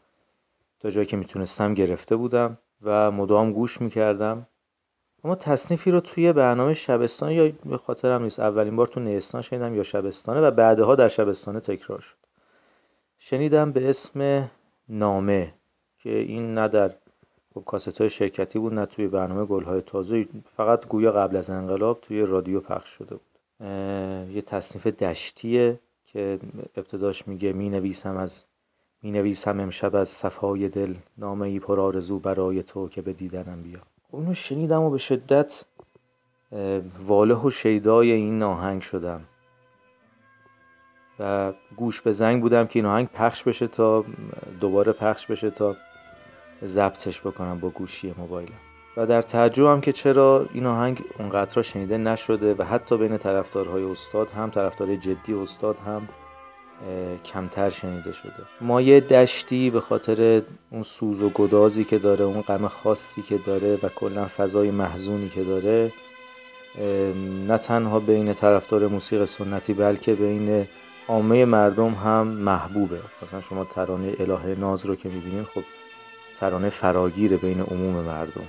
[0.79, 4.47] تا جایی که می‌تونستم گرفته بودم و مدام گوش می‌کردم.
[5.23, 9.75] اما تصنیفی رو توی برنامه شبستان یا به خاطرم نیست اولین بار تو نیستان شنیدم
[9.75, 12.15] یا شبستانه و بعدها در شبستانه تکرار شد.
[13.19, 14.49] شنیدم به اسم
[14.89, 15.53] نامه
[15.97, 16.91] که این نه در
[17.53, 20.25] خب کاست های شرکتی بود نه توی برنامه گلهای تازه.
[20.55, 23.67] فقط گویا قبل از انقلاب توی رادیو پخش شده بود.
[24.29, 26.39] یه تصنیف دشتیه که
[26.77, 28.43] ابتداش میگه می نویسم از
[29.03, 30.95] می نویسم امشب از صفای دل.
[31.17, 33.79] نامه ای پر آرزو برای تو که به دیدنم بیا.
[34.11, 35.65] اونو شنیدم و به شدت
[37.07, 39.21] واله و شیدای این آهنگ شدم.
[41.19, 44.05] و گوش به زنگ بودم که این آهنگ پخش بشه تا
[44.61, 45.75] دوباره پخش بشه تا
[46.65, 48.53] ضبطش بکنم با گوشی موبایلم.
[48.97, 53.83] و در تعجب هم که چرا این آهنگ اونقدر شنیده نشده و حتی بین طرفدارهای
[53.83, 56.07] استاد هم طرفدار جدی استاد هم
[57.25, 58.33] کمتر شنیده شده.
[58.61, 60.41] مایه دشتی به خاطر
[60.71, 65.29] اون سوز و گدازی که داره اون غم خاصی که داره و کلا فضای محزونی
[65.29, 65.91] که داره
[67.47, 70.67] نه تنها بین طرفدار موسیقی سنتی بلکه بین
[71.07, 72.99] عامه مردم هم محبوبه.
[73.23, 75.63] مثلا شما ترانه اله ناز رو که می‌بینین خب
[76.39, 78.47] ترانه فراگیره بین عموم مردم.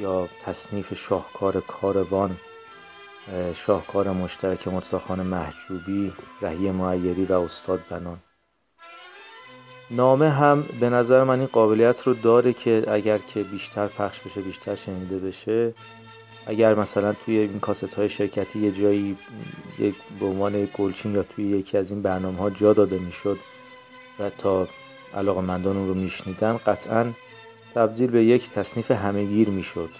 [0.00, 2.36] یا تصنیف شاهکار کاروان
[3.54, 8.18] شاهکار مشترک مرتضاخان محجوبی رهی معیری و استاد بنان.
[9.90, 14.40] نامه هم به نظر من این قابلیت رو داره که اگر که بیشتر پخش بشه
[14.40, 15.74] بیشتر شنیده بشه
[16.46, 19.16] اگر مثلا توی این کاست های شرکتی یه جایی
[19.78, 23.38] یک به عنوان گلچین یا توی یکی از این برنامه ها جا داده می‌شد
[24.18, 24.68] و تا
[25.14, 27.12] علاقه مندان اون رو میشنیدن قطعا
[27.74, 29.90] تبدیل به یک تصنیف همهگیر می‌شد.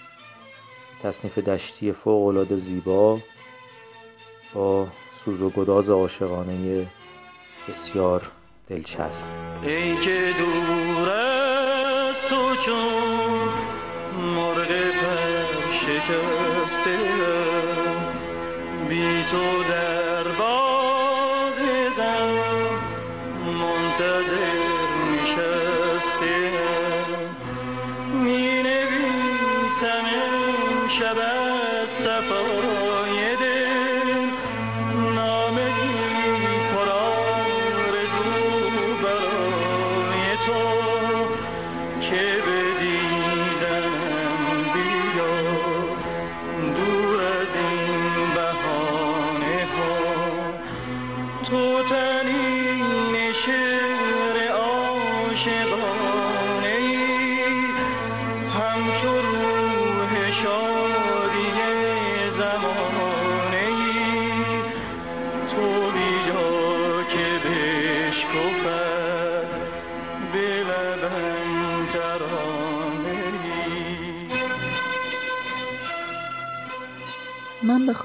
[1.03, 3.19] تصنیف دشتی فوق العاده زیبا
[4.53, 4.87] با
[5.25, 6.87] سوز و گداز عاشقانه
[7.69, 8.31] بسیار
[8.67, 9.29] دلچسب.
[9.63, 12.94] ای که دور از تو چون
[16.07, 16.97] پر شکسته
[18.89, 19.94] بی تو در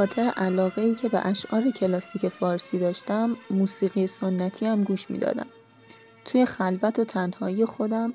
[0.00, 5.10] من به خاطر علاقه ای که به اشعار کلاسیک فارسی داشتم موسیقی سنتی هم گوش
[5.10, 5.46] می‌دادم.
[6.24, 8.14] توی خلوت و تنهایی خودم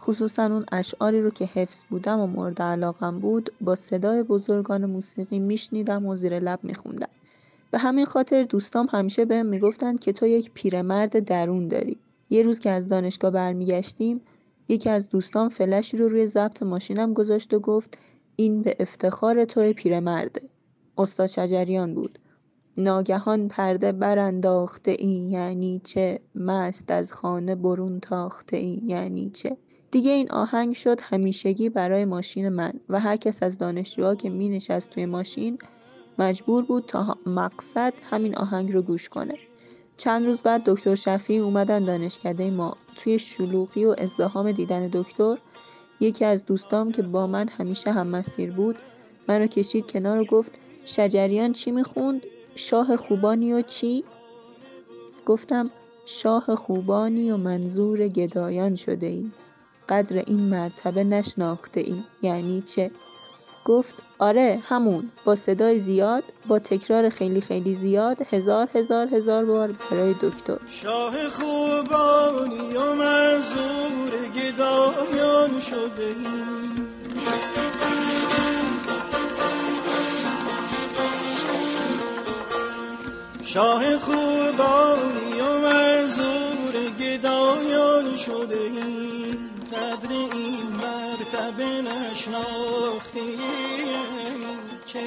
[0.00, 5.38] خصوصا اون اشعاری رو که حفظ بودم و مورد علاقم بود با صدای بزرگان موسیقی
[5.38, 7.08] میشنیدم و زیر لب میخوندم.
[7.70, 11.98] به همین خاطر دوستام همیشه بهم می‌گفتن که تو یک پیرمرد درون داری.
[12.30, 14.20] یه روز که از دانشگاه برمیگشتیم
[14.68, 17.98] یکی از دوستام فلشی رو روی ضبط ماشینم گذاشت و گفت
[18.36, 20.42] این به افتخار توی پیرمرده.
[20.98, 22.18] استاد شجریان بود.
[22.76, 29.56] ناگهان پرده برانداخته ای یعنی چه؟ مست از خانه برون تاخته ای یعنی چه؟
[29.90, 34.48] دیگه این آهنگ شد همیشگی برای ماشین من و هر کس از دانشجوها که می
[34.48, 35.58] نشست توی ماشین
[36.18, 39.34] مجبور بود تا مقصد همین آهنگ رو گوش کنه.
[39.96, 42.76] چند روز بعد دکتر شفیعی اومدن دانشکده ما.
[42.96, 45.38] توی شلوغی و ازدحام دیدن دکتر
[46.00, 48.76] یکی از دوستام که با من همیشه هم مسیر بود
[49.28, 54.04] منو کشید کنار و گفت شجریان چی می‌خوند؟ شاه خوبانی و چی؟
[55.26, 55.70] گفتم
[56.06, 59.30] شاه خوبانی و منظور گدایان شده ای
[59.88, 62.90] قدر این مرتبه نشناخته ای یعنی چه؟
[63.64, 69.74] گفت آره همون با صدای زیاد با تکرار خیلی خیلی زیاد هزار هزار هزار بار
[69.90, 72.93] برای دکتر شاه خوبانی و
[83.54, 89.34] شاه خوبانی و منظور گدایان شده ای
[89.72, 93.38] قدر این مرتبه نشناختی
[94.86, 95.00] که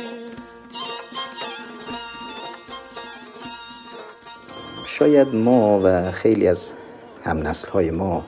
[4.88, 6.70] شاید ما و خیلی از
[7.24, 8.26] هم های ما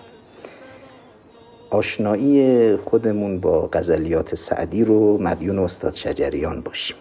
[1.69, 6.97] آشنایی خودمون با غزلیات سعدی رو مدیون استاد شجریان باشیم.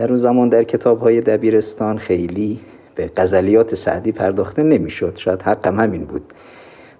[0.00, 2.60] در اون زمان در کتاب های دبیرستان خیلی
[2.94, 5.16] به غزلیات سعدی پرداخته نمی‌شد.
[5.16, 6.32] شاید حقم همین بود.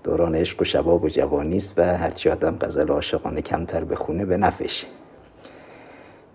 [0.04, 4.36] دوران عشق و شباب و جوانی است و هرچی آدم غزل عاشقانه کمتر بخونه به
[4.36, 4.86] نفشه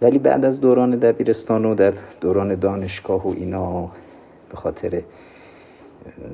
[0.02, 3.92] ولی بعد از دوران دبیرستان و در دوران دانشگاه و اینا
[4.50, 5.02] به خاطر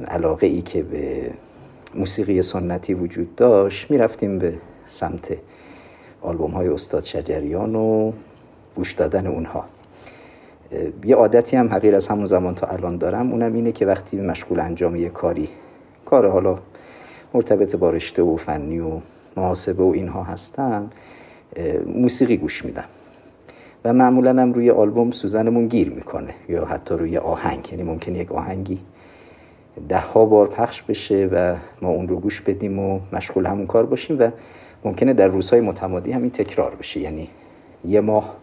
[0.07, 1.31] علاقه ای که به
[1.95, 4.53] موسیقی سنتی وجود داشت می‌رفتیم به
[4.89, 5.37] سمت
[6.21, 8.11] آلبوم های استاد شجریان و
[8.75, 9.65] گوش دادن اونها.
[11.05, 13.31] یه عادتی هم حقیر از همون زمان تا الان دارم.
[13.31, 15.49] اونم اینه که وقتی مشغول انجام یه کاری
[16.05, 16.57] کار حالا
[17.33, 18.91] مرتبط با رشته و فنی و
[19.37, 20.89] محاسبه و اینها هستم
[21.95, 22.83] موسیقی گوش میدم.
[23.85, 27.69] و معمولا هم روی آلبوم سوزنمون گیر می‌کنه یا حتی روی آهنگ.
[27.71, 28.79] یعنی ممکن یک آهنگی
[29.89, 33.85] ده ها بار پخش بشه و ما اون رو گوش بدیم و مشغول همون کار
[33.85, 34.29] باشیم و
[34.85, 36.99] ممکنه در روزهای متمادی همین تکرار بشه.
[36.99, 37.27] یعنی
[37.85, 38.35] یه ماه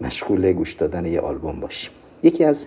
[0.00, 1.92] مشغول گوش دادن یه آلبوم باشیم.
[2.22, 2.66] یکی از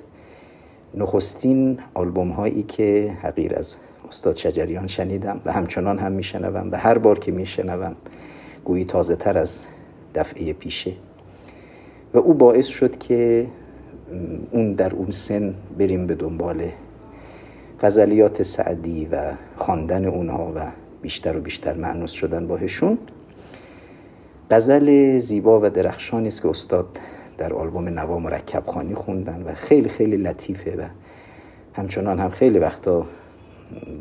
[0.96, 3.76] نخستین آلبوم هایی که حقیر از
[4.08, 7.96] استاد شجریان شنیدم و همچنان هم میشنوم و هر بار که میشنوم
[8.66, 9.60] گویی تازه تر از
[10.16, 10.94] دفعه پیشه.
[12.14, 13.48] و او باعث شد که
[14.52, 16.70] اون در اون سن بریم به دنبال
[17.82, 20.60] غزلیات سعدی و خواندن اونها و
[21.02, 22.98] بیشتر و بیشتر معنوس شدن باهشون.
[24.52, 26.98] غزل زیبا و درخشانی است که استاد
[27.44, 30.82] در آلبوم نوا مرکب خانی خوندن و خیلی خیلی لطیفه و
[31.74, 33.06] همچنان هم خیلی وقتا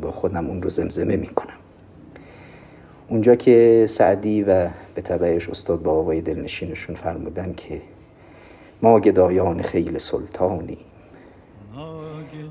[0.01, 1.53] با خودم اون رو زمزمه می‌کنم.
[3.07, 7.81] اونجا که سعدی و به طبعش استاد با آوای دلنشینشون فرمودن که
[8.81, 10.77] ما گدایان خیل سلطانی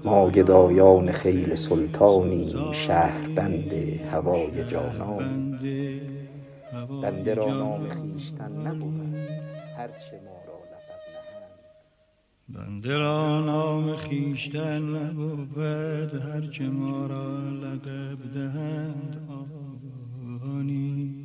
[0.05, 3.73] ما گدایان خیل سلطانی شهر بند
[4.13, 5.59] هوای جانان.
[7.03, 9.15] بنده را نام خیشتن نبود
[9.77, 10.42] هرچه ما
[12.49, 19.29] بنده را نام خیشتن نبود هرچه ما را لقب دهند
[20.43, 21.23] آنی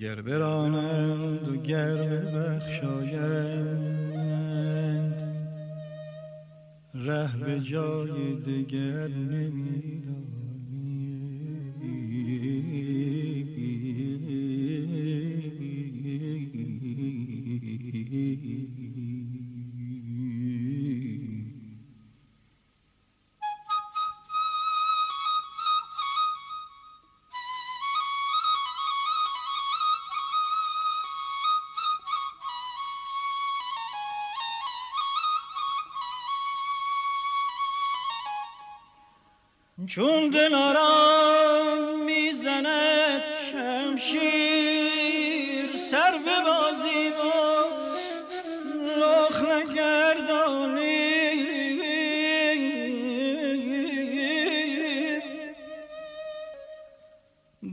[0.00, 3.22] گر برانند و گر ببخشایند
[6.94, 10.31] ره به جای دگر نمی‌دانند.
[39.94, 44.96] چون دلارام می‌زند شمشیر
[45.90, 47.22] سر به بازی و
[49.00, 51.02] لخ نگردانی.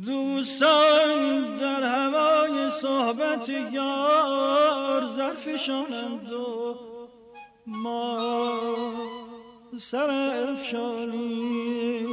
[0.06, 6.76] دوستان در هوای صحبت یار زرفشانند و
[7.66, 8.20] ما
[9.80, 10.10] سر
[10.52, 12.09] افشانی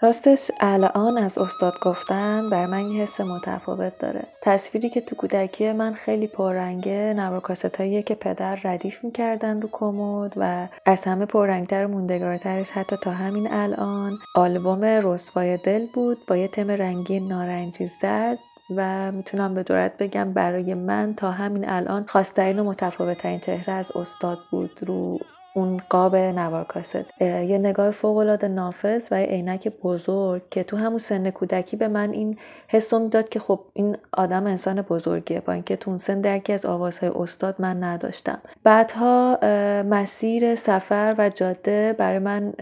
[0.00, 4.26] راستش الان از استاد گفتن بر من یه حس متفاوت داره.
[4.42, 7.42] تصویری که تو کودکی من خیلی پررنگه نوار
[7.78, 13.10] هاییه که پدر ردیف می‌کردن رو کمد و از همه پررنگتر و موندگارترش حتی تا
[13.10, 14.18] همین الان.
[14.34, 18.38] آلبوم رسوای دل بود با یه تم رنگی نارنجی زرد
[18.76, 23.90] و می‌تونم به دورت بگم برای من تا همین الان خواسترین و متفاوتترین چهره از
[23.94, 25.18] استاد بود رو
[25.56, 30.76] اون قاب نوار کاست یه نگاه فوق العاده نافذ و یه عینک بزرگ که تو
[30.76, 32.38] همون سن کودکی به من این
[32.68, 35.40] حسو می‌داد که خب این آدم انسان بزرگیه.
[35.40, 38.38] با اینکه تو اون سن درکی از آوازهای استاد من نداشتم.
[38.64, 39.38] بعدها
[39.82, 42.52] مسیر سفر و جاده برای من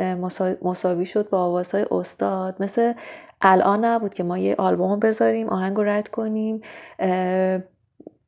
[0.62, 2.56] مساوی شد با آوازهای استاد.
[2.60, 2.92] مثل
[3.42, 6.60] الان نبود که ما یه آلبوم بذاریم آهنگ رو رد کنیم.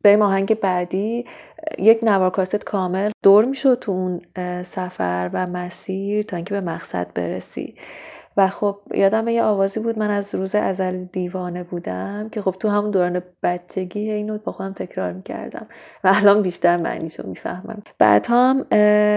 [0.07, 1.25] بریم آهنگ بعدی.
[1.79, 4.21] یک نوار کاست کامل دور می‌شد تو اون
[4.63, 7.75] سفر و مسیر تا اینکه به مقصد برسی.
[8.37, 12.69] و خب یادم یه آوازی بود من از روز ازل دیوانه بودم که خب تو
[12.69, 15.67] همون دوران بچگی اینو با خودم تکرار می‌کردم
[16.05, 17.83] و الان بیشتر معنیشو می‌فهمم.
[17.99, 18.65] بعد هم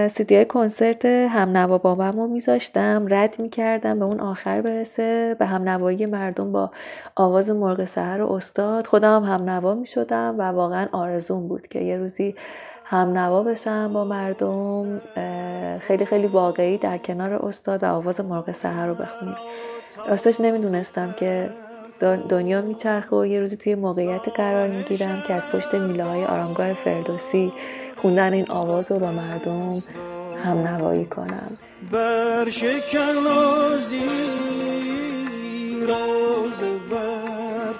[0.08, 5.68] سیدی های کنسرت هم نوا رو میذاشتم رد می‌کردم به اون آخر برسه به هم
[5.68, 6.70] نوایی مردم با
[7.16, 11.96] آواز مرغ سهر و استاد خودم هم نوا می‌شدم و واقعا آرزون بود که یه
[11.96, 12.34] روزی
[12.90, 15.00] هم نوا بشم با مردم
[15.78, 19.36] خیلی خیلی واقعی در کنار استاد آواز مرغ سحر رو بخونیم
[20.08, 21.50] راستش نمی‌دونستم که
[22.28, 26.72] دنیا میچرخه و یه روزی توی موقعیت قرار می‌گیرم که از پشت میله های آرامگاه
[26.72, 27.52] فردوسی
[27.96, 29.82] خوندن این آواز رو با مردم
[30.44, 31.56] هم نوایی کنم
[31.92, 34.02] بر شکنازی
[35.88, 36.60] راز
[36.90, 37.72] بر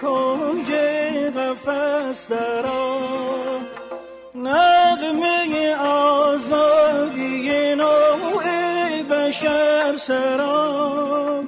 [0.00, 0.72] کنج
[1.36, 3.00] قفس درا
[4.34, 8.44] نغمه آزادی نوع
[9.10, 11.46] بشر سرام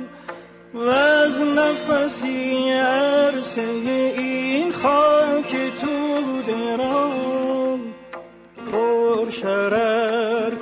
[0.75, 7.81] و از نفسی عرصه این خاک تو درام
[8.73, 10.55] پر شرر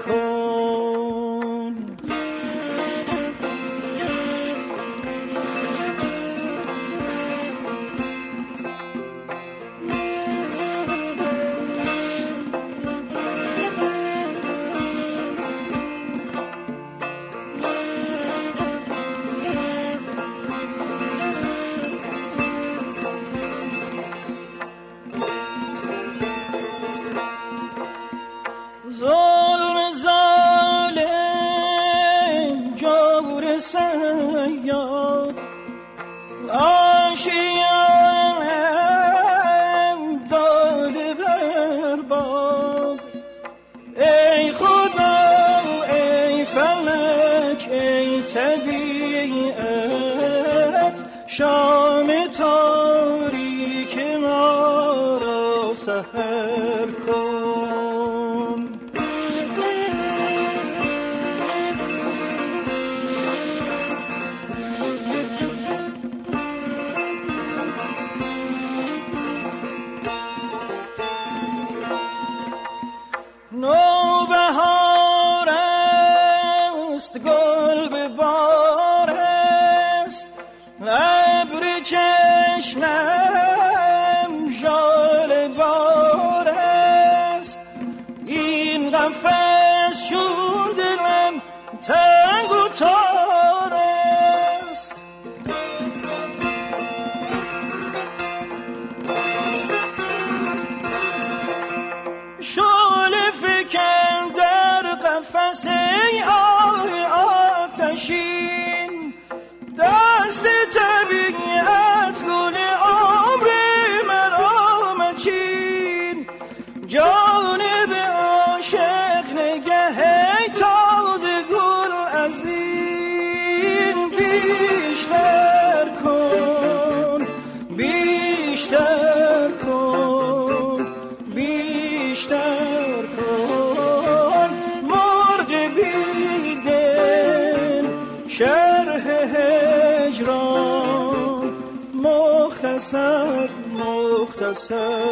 [144.67, 145.04] se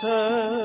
[0.00, 0.57] sen